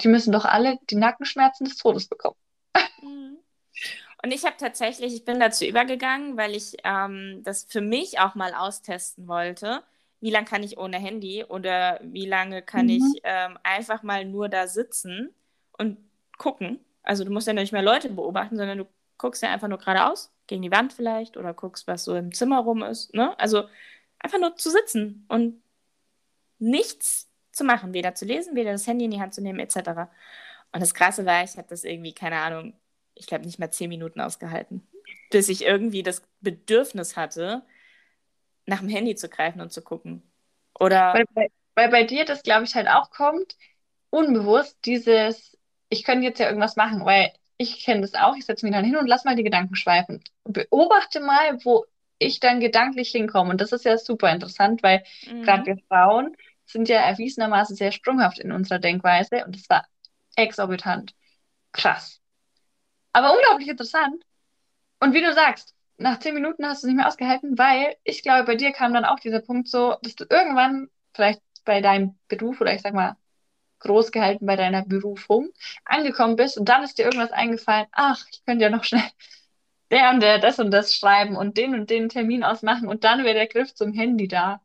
die 0.00 0.08
müssen 0.08 0.32
doch 0.32 0.44
alle 0.44 0.78
die 0.90 0.96
Nackenschmerzen 0.96 1.64
des 1.64 1.76
Todes 1.76 2.08
bekommen. 2.08 2.36
Mhm. 3.02 3.31
Und 4.24 4.32
ich 4.32 4.44
habe 4.44 4.56
tatsächlich, 4.56 5.14
ich 5.14 5.24
bin 5.24 5.40
dazu 5.40 5.64
übergegangen, 5.64 6.36
weil 6.36 6.54
ich 6.54 6.76
ähm, 6.84 7.42
das 7.42 7.64
für 7.64 7.80
mich 7.80 8.20
auch 8.20 8.36
mal 8.36 8.54
austesten 8.54 9.26
wollte. 9.26 9.82
Wie 10.20 10.30
lange 10.30 10.46
kann 10.46 10.62
ich 10.62 10.78
ohne 10.78 10.98
Handy 10.98 11.44
oder 11.44 11.98
wie 12.04 12.26
lange 12.26 12.62
kann 12.62 12.86
mhm. 12.86 12.90
ich 12.90 13.20
ähm, 13.24 13.58
einfach 13.64 14.04
mal 14.04 14.24
nur 14.24 14.48
da 14.48 14.68
sitzen 14.68 15.34
und 15.76 15.98
gucken? 16.38 16.78
Also 17.02 17.24
du 17.24 17.32
musst 17.32 17.48
ja 17.48 17.52
nicht 17.52 17.72
mehr 17.72 17.82
Leute 17.82 18.08
beobachten, 18.10 18.56
sondern 18.56 18.78
du 18.78 18.86
guckst 19.18 19.42
ja 19.42 19.52
einfach 19.52 19.68
nur 19.68 19.78
geradeaus, 19.78 20.32
gegen 20.46 20.62
die 20.62 20.70
Wand 20.70 20.92
vielleicht 20.92 21.36
oder 21.36 21.52
guckst, 21.52 21.88
was 21.88 22.04
so 22.04 22.14
im 22.14 22.32
Zimmer 22.32 22.60
rum 22.60 22.84
ist. 22.84 23.12
Ne? 23.14 23.38
Also 23.40 23.64
einfach 24.20 24.38
nur 24.38 24.54
zu 24.56 24.70
sitzen 24.70 25.24
und 25.28 25.60
nichts 26.60 27.28
zu 27.50 27.64
machen, 27.64 27.92
weder 27.92 28.14
zu 28.14 28.24
lesen, 28.24 28.54
weder 28.54 28.72
das 28.72 28.86
Handy 28.86 29.04
in 29.04 29.10
die 29.10 29.20
Hand 29.20 29.34
zu 29.34 29.42
nehmen, 29.42 29.58
etc. 29.58 29.76
Und 30.72 30.80
das 30.80 30.94
Krasse 30.94 31.26
war, 31.26 31.42
ich 31.42 31.56
habe 31.56 31.68
das 31.68 31.84
irgendwie, 31.84 32.14
keine 32.14 32.36
Ahnung, 32.36 32.74
ich 33.22 33.28
glaube, 33.28 33.46
nicht 33.46 33.60
mal 33.60 33.70
zehn 33.70 33.88
Minuten 33.88 34.20
ausgehalten, 34.20 34.86
bis 35.30 35.48
ich 35.48 35.64
irgendwie 35.64 36.02
das 36.02 36.22
Bedürfnis 36.40 37.16
hatte, 37.16 37.62
nach 38.66 38.80
dem 38.80 38.88
Handy 38.88 39.14
zu 39.14 39.28
greifen 39.28 39.60
und 39.60 39.72
zu 39.72 39.80
gucken. 39.80 40.22
Oder. 40.78 41.14
Weil, 41.14 41.24
weil, 41.34 41.48
weil 41.76 41.88
bei 41.90 42.02
dir 42.02 42.24
das, 42.24 42.42
glaube 42.42 42.64
ich, 42.64 42.74
halt 42.74 42.88
auch 42.88 43.10
kommt, 43.10 43.56
unbewusst 44.10 44.76
dieses, 44.84 45.56
ich 45.88 46.02
könnte 46.02 46.26
jetzt 46.26 46.40
ja 46.40 46.46
irgendwas 46.46 46.74
machen, 46.74 47.04
weil 47.04 47.32
ich 47.58 47.84
kenne 47.84 48.00
das 48.00 48.14
auch, 48.14 48.36
ich 48.36 48.44
setze 48.44 48.66
mich 48.66 48.74
dann 48.74 48.84
hin 48.84 48.96
und 48.96 49.06
lass 49.06 49.24
mal 49.24 49.36
die 49.36 49.44
Gedanken 49.44 49.76
schweifen. 49.76 50.22
Beobachte 50.42 51.20
mal, 51.20 51.64
wo 51.64 51.84
ich 52.18 52.40
dann 52.40 52.58
gedanklich 52.58 53.10
hinkomme. 53.10 53.50
Und 53.50 53.60
das 53.60 53.70
ist 53.70 53.84
ja 53.84 53.96
super 53.98 54.32
interessant, 54.32 54.82
weil 54.82 55.04
mhm. 55.30 55.42
gerade 55.42 55.66
wir 55.66 55.76
Frauen 55.88 56.36
sind 56.64 56.88
ja 56.88 56.98
erwiesenermaßen 56.98 57.76
sehr 57.76 57.92
sprunghaft 57.92 58.40
in 58.40 58.50
unserer 58.50 58.80
Denkweise 58.80 59.44
und 59.44 59.54
das 59.54 59.68
war 59.68 59.86
exorbitant. 60.34 61.14
Krass. 61.70 62.21
Aber 63.12 63.32
unglaublich 63.34 63.68
interessant. 63.68 64.24
Und 65.00 65.14
wie 65.14 65.22
du 65.22 65.32
sagst, 65.32 65.74
nach 65.98 66.18
zehn 66.18 66.34
Minuten 66.34 66.66
hast 66.66 66.82
du 66.82 66.86
es 66.86 66.88
nicht 66.88 66.96
mehr 66.96 67.08
ausgehalten, 67.08 67.58
weil 67.58 67.96
ich 68.04 68.22
glaube, 68.22 68.44
bei 68.44 68.56
dir 68.56 68.72
kam 68.72 68.94
dann 68.94 69.04
auch 69.04 69.20
dieser 69.20 69.40
Punkt 69.40 69.68
so, 69.68 69.96
dass 70.02 70.16
du 70.16 70.24
irgendwann 70.28 70.88
vielleicht 71.14 71.42
bei 71.64 71.80
deinem 71.80 72.18
Beruf 72.28 72.60
oder 72.60 72.74
ich 72.74 72.82
sag 72.82 72.94
mal 72.94 73.16
groß 73.80 74.12
gehalten 74.12 74.46
bei 74.46 74.56
deiner 74.56 74.84
Berufung 74.84 75.50
angekommen 75.84 76.36
bist 76.36 76.56
und 76.56 76.68
dann 76.68 76.84
ist 76.84 76.98
dir 76.98 77.04
irgendwas 77.04 77.32
eingefallen, 77.32 77.86
ach, 77.92 78.24
ich 78.30 78.44
könnte 78.44 78.64
ja 78.64 78.70
noch 78.70 78.84
schnell 78.84 79.02
der 79.90 80.10
und 80.10 80.20
der 80.20 80.38
das 80.38 80.58
und 80.58 80.70
das 80.70 80.94
schreiben 80.94 81.36
und 81.36 81.56
den 81.58 81.74
und 81.74 81.90
den 81.90 82.08
Termin 82.08 82.44
ausmachen 82.44 82.88
und 82.88 83.04
dann 83.04 83.24
wäre 83.24 83.34
der 83.34 83.48
Griff 83.48 83.74
zum 83.74 83.92
Handy 83.92 84.28
da. 84.28 84.60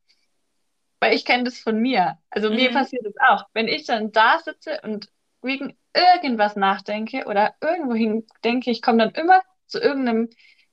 Weil 1.00 1.14
ich 1.14 1.26
kenne 1.26 1.44
das 1.44 1.60
von 1.60 1.78
mir. 1.78 2.18
Also 2.30 2.50
mhm. 2.50 2.56
mir 2.56 2.72
passiert 2.72 3.06
das 3.06 3.14
auch. 3.30 3.46
Wenn 3.54 3.68
ich 3.68 3.86
dann 3.86 4.12
da 4.12 4.40
sitze 4.40 4.82
und 4.84 5.10
wegen 5.42 5.78
irgendwas 5.94 6.56
nachdenke 6.56 7.26
oder 7.26 7.56
irgendwohin 7.62 8.28
denke, 8.44 8.72
ich 8.72 8.82
komme 8.82 9.00
dann 9.00 9.12
immer 9.12 9.42
zu 9.68 9.80
irgendeinem 9.80 10.30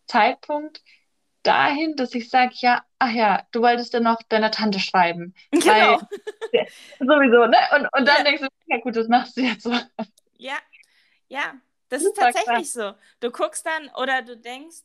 Zeitpunkt 0.06 0.82
dahin, 1.42 1.94
dass 1.96 2.14
ich 2.14 2.30
sage, 2.30 2.52
ja, 2.56 2.84
ach 2.98 3.10
ja, 3.10 3.46
du 3.52 3.60
wolltest 3.60 3.92
ja 3.92 4.00
noch 4.00 4.22
deiner 4.28 4.50
Tante 4.50 4.80
schreiben. 4.80 5.34
Genau. 5.50 6.00
Weil, 6.00 6.66
sowieso, 6.98 7.46
ne? 7.46 7.58
Und, 7.76 7.88
und 7.98 8.08
dann 8.08 8.18
ja. 8.18 8.24
denkst 8.24 8.42
du, 8.42 8.48
ja 8.66 8.78
gut, 8.78 8.96
das 8.96 9.08
machst 9.08 9.36
du 9.36 9.42
jetzt 9.42 9.62
so. 9.62 9.72
Ja, 10.38 10.56
ja, 11.28 11.54
das 11.88 12.02
ist 12.02 12.16
tatsächlich 12.16 12.72
so. 12.72 12.94
Du 13.20 13.30
guckst 13.30 13.66
dann 13.66 13.90
oder 14.00 14.22
du 14.22 14.36
denkst, 14.36 14.78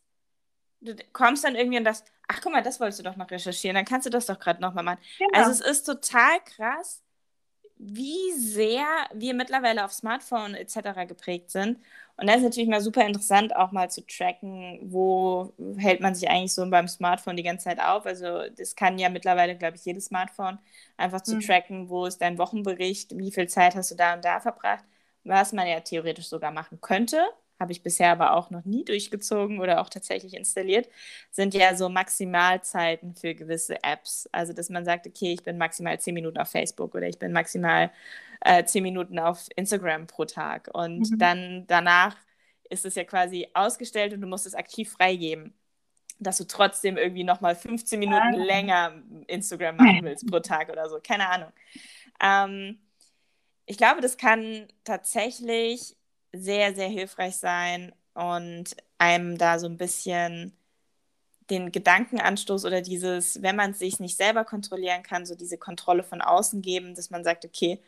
du 0.81 0.95
kommst 1.13 1.43
dann 1.43 1.55
irgendwie 1.55 1.77
und 1.77 1.83
das, 1.83 2.03
ach 2.27 2.39
guck 2.41 2.51
mal, 2.51 2.61
das 2.63 2.79
wolltest 2.79 2.99
du 2.99 3.03
doch 3.03 3.15
noch 3.15 3.29
recherchieren, 3.31 3.75
dann 3.75 3.85
kannst 3.85 4.05
du 4.05 4.09
das 4.09 4.25
doch 4.25 4.39
gerade 4.39 4.61
nochmal 4.61 4.83
machen. 4.83 4.99
Genau. 5.17 5.31
Also 5.33 5.51
es 5.51 5.61
ist 5.61 5.83
total 5.83 6.39
krass, 6.43 7.03
wie 7.79 8.33
sehr 8.33 8.85
wir 9.13 9.33
mittlerweile 9.33 9.85
auf 9.85 9.93
Smartphone 9.93 10.53
etc. 10.53 11.07
geprägt 11.07 11.49
sind. 11.49 11.79
Und 12.17 12.27
da 12.27 12.33
ist 12.33 12.43
natürlich 12.43 12.69
mal 12.69 12.81
super 12.81 13.05
interessant, 13.07 13.55
auch 13.55 13.71
mal 13.71 13.89
zu 13.89 14.05
tracken, 14.05 14.79
wo 14.91 15.53
hält 15.77 16.01
man 16.01 16.13
sich 16.13 16.29
eigentlich 16.29 16.53
so 16.53 16.69
beim 16.69 16.89
Smartphone 16.89 17.37
die 17.37 17.43
ganze 17.43 17.65
Zeit 17.65 17.79
auf. 17.79 18.05
Also 18.05 18.49
das 18.49 18.75
kann 18.75 18.99
ja 18.99 19.09
mittlerweile, 19.09 19.57
glaube 19.57 19.77
ich, 19.77 19.85
jedes 19.85 20.05
Smartphone 20.05 20.59
einfach 20.97 21.21
zu 21.21 21.35
mhm. 21.35 21.39
tracken, 21.41 21.89
wo 21.89 22.05
ist 22.05 22.21
dein 22.21 22.37
Wochenbericht, 22.37 23.17
wie 23.17 23.31
viel 23.31 23.47
Zeit 23.47 23.75
hast 23.75 23.91
du 23.91 23.95
da 23.95 24.15
und 24.15 24.25
da 24.25 24.41
verbracht, 24.41 24.83
was 25.23 25.53
man 25.53 25.67
ja 25.67 25.79
theoretisch 25.79 26.27
sogar 26.27 26.51
machen 26.51 26.81
könnte 26.81 27.17
habe 27.59 27.71
ich 27.71 27.83
bisher 27.83 28.11
aber 28.11 28.33
auch 28.33 28.49
noch 28.49 28.65
nie 28.65 28.85
durchgezogen 28.85 29.59
oder 29.59 29.81
auch 29.81 29.89
tatsächlich 29.89 30.33
installiert, 30.33 30.87
sind 31.31 31.53
ja 31.53 31.75
so 31.75 31.89
Maximalzeiten 31.89 33.15
für 33.15 33.35
gewisse 33.35 33.83
Apps. 33.83 34.29
Also, 34.31 34.53
dass 34.53 34.69
man 34.69 34.85
sagt, 34.85 35.07
okay, 35.07 35.33
ich 35.33 35.43
bin 35.43 35.57
maximal 35.57 35.99
zehn 35.99 36.13
Minuten 36.13 36.37
auf 36.37 36.49
Facebook 36.49 36.95
oder 36.95 37.07
ich 37.07 37.19
bin 37.19 37.33
maximal 37.33 37.91
äh, 38.41 38.63
zehn 38.63 38.83
Minuten 38.83 39.19
auf 39.19 39.47
Instagram 39.55 40.07
pro 40.07 40.25
Tag. 40.25 40.69
Und 40.73 41.11
mhm. 41.11 41.17
dann 41.17 41.67
danach 41.67 42.15
ist 42.69 42.85
es 42.85 42.95
ja 42.95 43.03
quasi 43.03 43.47
ausgestellt 43.53 44.13
und 44.13 44.21
du 44.21 44.27
musst 44.27 44.45
es 44.45 44.55
aktiv 44.55 44.91
freigeben 44.91 45.53
dass 46.19 46.37
du 46.37 46.45
trotzdem 46.45 46.97
irgendwie 46.97 47.23
nochmal 47.23 47.55
15 47.55 47.97
Minuten 47.97 48.33
ja. 48.33 48.43
länger 48.43 49.03
Instagram 49.27 49.75
machen 49.77 50.01
willst 50.03 50.27
pro 50.27 50.39
Tag 50.39 50.69
oder 50.69 50.89
so. 50.89 50.99
Keine 51.01 51.29
Ahnung. 51.29 51.51
Ähm, 52.21 52.79
ich 53.65 53.77
glaube, 53.77 54.01
das 54.01 54.17
kann 54.17 54.67
tatsächlich 54.83 55.95
sehr, 56.33 56.75
sehr 56.75 56.89
hilfreich 56.89 57.37
sein 57.37 57.93
und 58.13 58.75
einem 58.97 59.37
da 59.37 59.59
so 59.59 59.67
ein 59.67 59.77
bisschen 59.77 60.53
den 61.49 61.71
Gedankenanstoß 61.71 62.65
oder 62.65 62.81
dieses, 62.81 63.41
wenn 63.41 63.55
man 63.55 63.71
es 63.71 63.79
sich 63.79 63.99
nicht 63.99 64.17
selber 64.17 64.45
kontrollieren 64.45 65.03
kann, 65.03 65.25
so 65.25 65.35
diese 65.35 65.57
Kontrolle 65.57 66.03
von 66.03 66.21
außen 66.21 66.61
geben, 66.61 66.95
dass 66.95 67.09
man 67.09 67.23
sagt, 67.23 67.45
okay, 67.45 67.81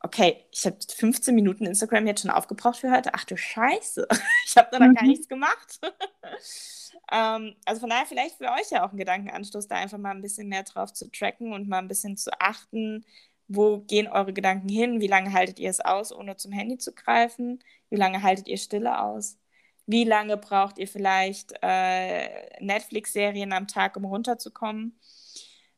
okay, 0.00 0.44
ich 0.50 0.64
habe 0.64 0.76
15 0.88 1.34
Minuten 1.34 1.66
Instagram 1.66 2.06
jetzt 2.06 2.22
schon 2.22 2.30
aufgebraucht 2.30 2.78
für 2.78 2.90
heute. 2.90 3.10
Ach 3.14 3.24
du 3.24 3.36
Scheiße, 3.36 4.06
ich 4.46 4.56
habe 4.56 4.68
da 4.70 4.78
mhm. 4.78 4.94
gar 4.94 5.04
nichts 5.04 5.28
gemacht. 5.28 5.80
ähm, 7.12 7.56
also 7.64 7.80
von 7.80 7.90
daher 7.90 8.06
vielleicht 8.06 8.36
für 8.36 8.50
euch 8.50 8.70
ja 8.70 8.86
auch 8.86 8.92
ein 8.92 8.98
Gedankenanstoß, 8.98 9.68
da 9.68 9.76
einfach 9.76 9.98
mal 9.98 10.12
ein 10.12 10.22
bisschen 10.22 10.48
mehr 10.48 10.62
drauf 10.62 10.92
zu 10.92 11.10
tracken 11.10 11.52
und 11.52 11.68
mal 11.68 11.78
ein 11.78 11.88
bisschen 11.88 12.16
zu 12.16 12.30
achten, 12.40 13.04
wo 13.52 13.78
gehen 13.80 14.06
eure 14.06 14.32
Gedanken 14.32 14.68
hin, 14.68 15.00
wie 15.00 15.08
lange 15.08 15.32
haltet 15.32 15.58
ihr 15.58 15.70
es 15.70 15.80
aus, 15.80 16.12
ohne 16.12 16.36
zum 16.36 16.52
Handy 16.52 16.78
zu 16.78 16.94
greifen, 16.94 17.58
wie 17.88 17.96
lange 17.96 18.22
haltet 18.22 18.46
ihr 18.46 18.58
Stille 18.58 19.00
aus? 19.02 19.38
Wie 19.86 20.04
lange 20.04 20.36
braucht 20.36 20.78
ihr 20.78 20.86
vielleicht 20.86 21.52
äh, 21.62 22.48
Netflix-Serien 22.60 23.52
am 23.52 23.66
Tag, 23.66 23.96
um 23.96 24.04
runterzukommen? 24.04 24.96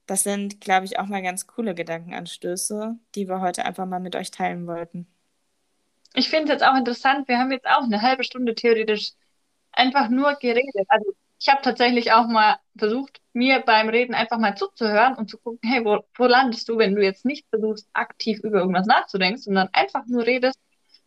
Das 0.05 0.23
sind, 0.23 0.61
glaube 0.61 0.85
ich, 0.85 0.99
auch 0.99 1.07
mal 1.07 1.23
ganz 1.23 1.47
coole 1.47 1.75
Gedankenanstöße, 1.75 2.99
die 3.15 3.27
wir 3.27 3.41
heute 3.41 3.65
einfach 3.65 3.87
mal 3.87 4.01
mit 4.01 4.17
euch 4.17 4.31
teilen 4.31 4.67
wollten. 4.67 5.07
Ich 6.15 6.29
finde 6.29 6.45
es 6.45 6.51
jetzt 6.51 6.65
auch 6.65 6.77
interessant, 6.77 7.27
wir 7.27 7.39
haben 7.39 7.53
jetzt 7.53 7.67
auch 7.67 7.85
eine 7.85 8.03
halbe 8.03 8.23
Stunde 8.23 8.55
theoretisch 8.55 9.13
einfach 9.71 10.11
nur 10.11 10.35
geredet. 10.35 10.85
Also 10.89 11.15
ich 11.41 11.49
habe 11.49 11.63
tatsächlich 11.63 12.13
auch 12.13 12.27
mal 12.27 12.59
versucht, 12.77 13.22
mir 13.35 13.61
beim 13.61 13.89
Reden 13.89 14.15
einfach 14.15 14.39
mal 14.39 14.57
zuzuhören 14.57 15.15
und 15.15 15.31
zu 15.31 15.39
gucken, 15.39 15.61
hey, 15.63 15.85
wo, 15.85 16.01
wo 16.17 16.27
landest 16.27 16.69
du, 16.69 16.79
wenn 16.79 16.95
du 16.95 17.03
jetzt 17.03 17.25
nicht 17.25 17.47
versuchst, 17.49 17.89
aktiv 17.93 18.41
über 18.41 18.59
irgendwas 18.59 18.87
nachzudenken, 18.87 19.41
sondern 19.41 19.69
einfach 19.73 20.05
nur 20.07 20.27
redest 20.27 20.59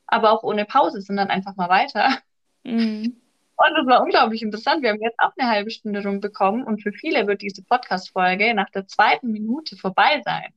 aber 0.07 0.31
auch 0.31 0.43
ohne 0.43 0.65
Pause, 0.65 1.01
sondern 1.01 1.29
einfach 1.29 1.55
mal 1.55 1.69
weiter. 1.69 2.17
Mhm. 2.63 3.21
Und 3.57 3.73
das 3.77 3.85
war 3.87 4.01
unglaublich 4.01 4.41
interessant. 4.41 4.83
Wir 4.83 4.89
haben 4.89 5.01
jetzt 5.01 5.19
auch 5.19 5.31
eine 5.37 5.49
halbe 5.49 5.71
Stunde 5.71 6.03
rumbekommen 6.03 6.63
und 6.63 6.81
für 6.81 6.91
viele 6.91 7.25
wird 7.25 7.41
diese 7.41 7.63
Podcast-Folge 7.63 8.53
nach 8.53 8.69
der 8.69 8.85
zweiten 8.87 9.31
Minute 9.31 9.77
vorbei 9.77 10.21
sein. 10.25 10.53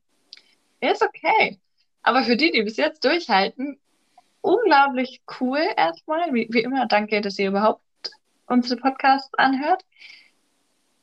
Ist 0.81 1.03
okay. 1.03 1.59
Aber 2.03 2.23
für 2.23 2.37
die, 2.37 2.51
die 2.51 2.63
bis 2.63 2.77
jetzt 2.77 3.05
durchhalten, 3.05 3.79
unglaublich 4.41 5.21
cool 5.41 5.61
erstmal. 5.77 6.33
Wie, 6.35 6.49
wie 6.51 6.63
immer, 6.63 6.87
danke, 6.87 7.21
dass 7.21 7.39
ihr 7.39 7.49
überhaupt 7.49 7.83
unsere 8.47 8.81
Podcasts 8.81 9.33
anhört. 9.35 9.85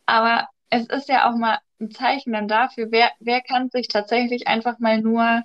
Aber 0.06 0.50
es 0.70 0.88
ist 0.88 1.10
ja 1.10 1.30
auch 1.30 1.36
mal 1.36 1.60
ein 1.80 1.92
Zeichen 1.92 2.34
dann 2.34 2.48
dafür, 2.48 2.92
wer, 2.92 3.12
wer 3.20 3.42
kann 3.42 3.70
sich 3.70 3.88
tatsächlich 3.88 4.48
einfach 4.48 4.80
mal 4.80 5.02
nur, 5.02 5.44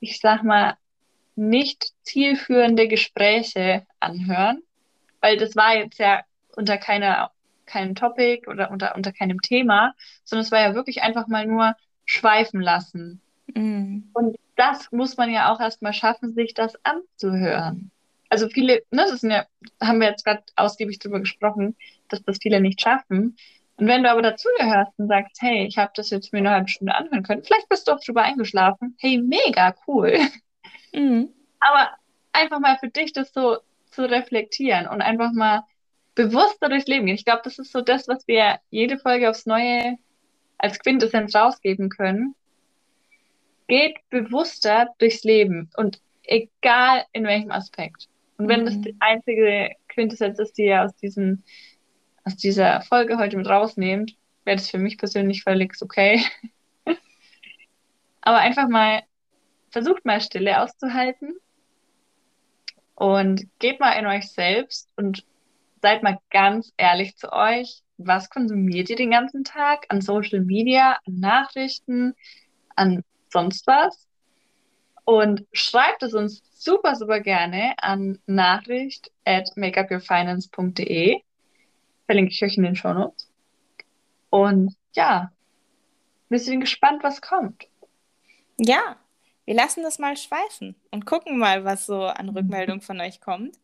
ich 0.00 0.20
sag 0.20 0.42
mal, 0.42 0.76
nicht 1.36 1.92
zielführende 2.02 2.88
Gespräche 2.88 3.86
anhören, 4.00 4.62
weil 5.20 5.36
das 5.36 5.56
war 5.56 5.76
jetzt 5.76 5.98
ja 5.98 6.22
unter 6.56 6.78
keiner, 6.78 7.30
keinem 7.66 7.94
Topic 7.94 8.48
oder 8.48 8.70
unter, 8.70 8.94
unter 8.94 9.12
keinem 9.12 9.40
Thema, 9.40 9.94
sondern 10.24 10.44
es 10.44 10.52
war 10.52 10.60
ja 10.60 10.74
wirklich 10.74 11.02
einfach 11.02 11.26
mal 11.26 11.46
nur 11.46 11.74
schweifen 12.04 12.60
lassen. 12.60 13.20
Mhm. 13.54 14.10
Und 14.12 14.36
das 14.56 14.92
muss 14.92 15.16
man 15.16 15.30
ja 15.30 15.52
auch 15.52 15.60
erstmal 15.60 15.92
schaffen, 15.92 16.34
sich 16.34 16.54
das 16.54 16.74
anzuhören. 16.84 17.90
Also 18.28 18.48
viele, 18.48 18.82
ne, 18.90 19.06
das 19.08 19.22
ja, 19.22 19.46
haben 19.80 20.00
wir 20.00 20.08
jetzt 20.08 20.24
gerade 20.24 20.42
ausgiebig 20.56 20.98
drüber 20.98 21.20
gesprochen, 21.20 21.76
dass 22.08 22.22
das 22.22 22.38
viele 22.40 22.60
nicht 22.60 22.80
schaffen. 22.80 23.36
Und 23.76 23.88
wenn 23.88 24.04
du 24.04 24.10
aber 24.10 24.22
dazugehörst 24.22 24.92
und 24.98 25.08
sagst, 25.08 25.40
hey, 25.40 25.66
ich 25.66 25.78
habe 25.78 25.92
das 25.96 26.10
jetzt 26.10 26.32
mir 26.32 26.38
eine 26.38 26.50
halbe 26.50 26.68
Stunde 26.68 26.94
anhören 26.94 27.24
können, 27.24 27.42
vielleicht 27.42 27.68
bist 27.68 27.88
du 27.88 27.92
auch 27.92 28.00
drüber 28.00 28.22
eingeschlafen, 28.22 28.96
hey, 28.98 29.18
mega 29.18 29.74
cool. 29.86 30.18
Mhm. 30.92 31.30
Aber 31.58 31.90
einfach 32.32 32.60
mal 32.60 32.78
für 32.78 32.88
dich 32.88 33.12
das 33.12 33.32
so 33.32 33.58
zu 33.90 34.08
reflektieren 34.08 34.86
und 34.86 35.02
einfach 35.02 35.32
mal 35.32 35.64
bewusster 36.14 36.68
durchs 36.68 36.86
Leben 36.86 37.06
gehen. 37.06 37.16
Ich 37.16 37.24
glaube, 37.24 37.42
das 37.44 37.58
ist 37.58 37.72
so 37.72 37.80
das, 37.80 38.06
was 38.06 38.26
wir 38.28 38.60
jede 38.70 38.98
Folge 38.98 39.28
aufs 39.28 39.46
Neue 39.46 39.96
als 40.58 40.78
Quintessenz 40.78 41.34
rausgeben 41.34 41.88
können. 41.88 42.34
Geht 43.66 43.96
bewusster 44.10 44.90
durchs 44.98 45.24
Leben 45.24 45.70
und 45.76 46.00
egal 46.22 47.04
in 47.12 47.24
welchem 47.24 47.50
Aspekt. 47.50 48.08
Und 48.36 48.48
wenn 48.48 48.60
mhm. 48.60 48.66
das 48.66 48.80
die 48.80 48.96
einzige 49.00 49.70
Quintessenz 49.88 50.38
ist, 50.38 50.58
die 50.58 50.66
ihr 50.66 50.82
aus, 50.82 50.94
diesen, 50.96 51.44
aus 52.24 52.36
dieser 52.36 52.80
Folge 52.82 53.18
heute 53.18 53.36
mit 53.36 53.46
rausnehmt, 53.46 54.16
wäre 54.44 54.56
das 54.56 54.70
für 54.70 54.78
mich 54.78 54.98
persönlich 54.98 55.42
völlig 55.42 55.74
okay. 55.80 56.24
Aber 58.22 58.38
einfach 58.38 58.68
mal 58.68 59.02
versucht 59.70 60.04
mal 60.04 60.20
Stille 60.20 60.60
auszuhalten 60.62 61.36
und 62.94 63.46
geht 63.58 63.80
mal 63.80 63.92
in 63.92 64.06
euch 64.06 64.30
selbst 64.30 64.88
und 64.96 65.24
seid 65.82 66.02
mal 66.02 66.18
ganz 66.30 66.72
ehrlich 66.76 67.16
zu 67.16 67.32
euch. 67.32 67.82
Was 67.98 68.30
konsumiert 68.30 68.88
ihr 68.88 68.96
den 68.96 69.10
ganzen 69.10 69.44
Tag 69.44 69.86
an 69.88 70.00
Social 70.00 70.40
Media, 70.40 70.98
an 71.06 71.20
Nachrichten, 71.20 72.14
an 72.74 73.04
sonst 73.30 73.66
was? 73.66 74.08
Und 75.04 75.46
schreibt 75.52 76.02
es 76.02 76.14
uns 76.14 76.42
super, 76.52 76.96
super 76.96 77.20
gerne 77.20 77.74
an 77.78 78.18
nachricht 78.26 79.10
at 79.24 79.50
makeupyourfinance.de. 79.56 81.20
Verlinke 82.06 82.32
ich 82.32 82.42
euch 82.42 82.56
in 82.56 82.64
den 82.64 82.76
Show 82.76 82.92
Notes. 82.92 83.30
Und 84.30 84.74
ja, 84.94 85.32
wir 86.28 86.38
sind 86.38 86.60
gespannt, 86.60 87.02
was 87.02 87.20
kommt. 87.20 87.66
Ja, 88.58 88.96
wir 89.44 89.54
lassen 89.54 89.82
das 89.82 89.98
mal 89.98 90.16
schweifen 90.16 90.74
und 90.90 91.06
gucken 91.06 91.38
mal, 91.38 91.64
was 91.64 91.86
so 91.86 92.04
an. 92.04 92.30
Rückmeldung 92.30 92.80
von 92.80 93.00
euch 93.00 93.20
kommt. 93.20 93.58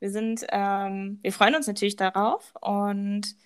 Wir 0.00 0.10
sind, 0.10 0.44
ähm, 0.50 1.18
wir 1.22 1.32
freuen 1.32 1.54
uns 1.54 1.66
natürlich 1.66 1.96
darauf 1.96 2.54
und 2.60 3.36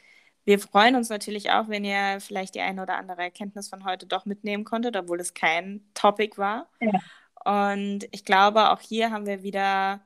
wir 0.44 0.58
freuen 0.58 0.96
uns 0.96 1.08
natürlich 1.08 1.50
auch, 1.50 1.68
wenn 1.68 1.84
ihr 1.84 2.20
vielleicht 2.20 2.54
die 2.54 2.60
eine 2.60 2.82
oder 2.82 2.96
andere 2.96 3.22
Erkenntnis 3.22 3.68
von 3.68 3.84
heute 3.84 4.06
doch 4.06 4.24
mitnehmen 4.24 4.64
konntet, 4.64 4.96
obwohl 4.96 5.20
es 5.20 5.34
kein 5.34 5.82
Topic 5.94 6.38
war. 6.38 6.68
Ja. 6.80 7.00
Und 7.44 8.08
ich 8.10 8.24
glaube, 8.24 8.70
auch 8.70 8.80
hier 8.80 9.10
haben 9.10 9.26
wir 9.26 9.42
wieder 9.42 10.00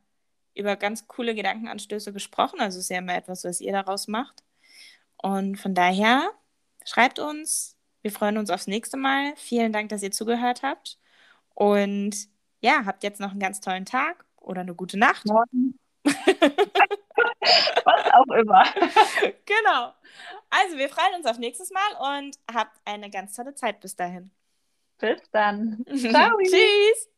über 0.55 0.77
ganz 0.77 1.07
coole 1.09 1.35
Gedankenanstöße 1.35 2.13
gesprochen. 2.13 2.61
Also 2.61 2.79
es 2.79 2.85
ist 2.85 2.91
ja 2.91 2.99
immer 2.99 3.15
etwas, 3.15 3.45
was 3.45 3.61
ihr 3.61 3.73
daraus 3.73 4.09
macht. 4.09 4.43
Und 5.17 5.57
von 5.57 5.75
daher, 5.75 6.31
schreibt 6.85 7.19
uns. 7.19 7.79
Wir 8.03 8.11
freuen 8.11 8.39
uns 8.39 8.51
aufs 8.51 8.67
nächste 8.67 8.97
Mal. 8.97 9.35
Vielen 9.37 9.73
Dank, 9.73 9.89
dass 9.89 10.03
ihr 10.03 10.11
zugehört 10.11 10.63
habt. 10.63 10.99
Und 11.55 12.29
ja, 12.61 12.85
habt 12.85 13.05
jetzt 13.05 13.21
noch 13.21 13.31
einen 13.31 13.41
ganz 13.41 13.61
tollen 13.61 13.85
Tag 13.85 14.25
oder 14.37 14.63
eine 14.63 14.75
gute 14.75 14.99
Nacht. 14.99 15.25
Morgen. 15.27 15.79
Was 17.85 18.11
auch 18.13 18.35
immer. 18.35 18.65
genau. 19.47 19.93
Also, 20.51 20.77
wir 20.77 20.89
freuen 20.89 21.15
uns 21.17 21.27
auf 21.27 21.39
nächstes 21.39 21.71
Mal 21.71 22.21
und 22.23 22.37
habt 22.53 22.81
eine 22.85 23.11
ganz 23.11 23.35
tolle 23.35 23.55
Zeit 23.55 23.81
bis 23.81 23.97
dahin. 23.97 24.31
Bis 24.99 25.21
dann. 25.31 25.85
Ciao. 25.97 26.37
Tschüss. 26.43 27.09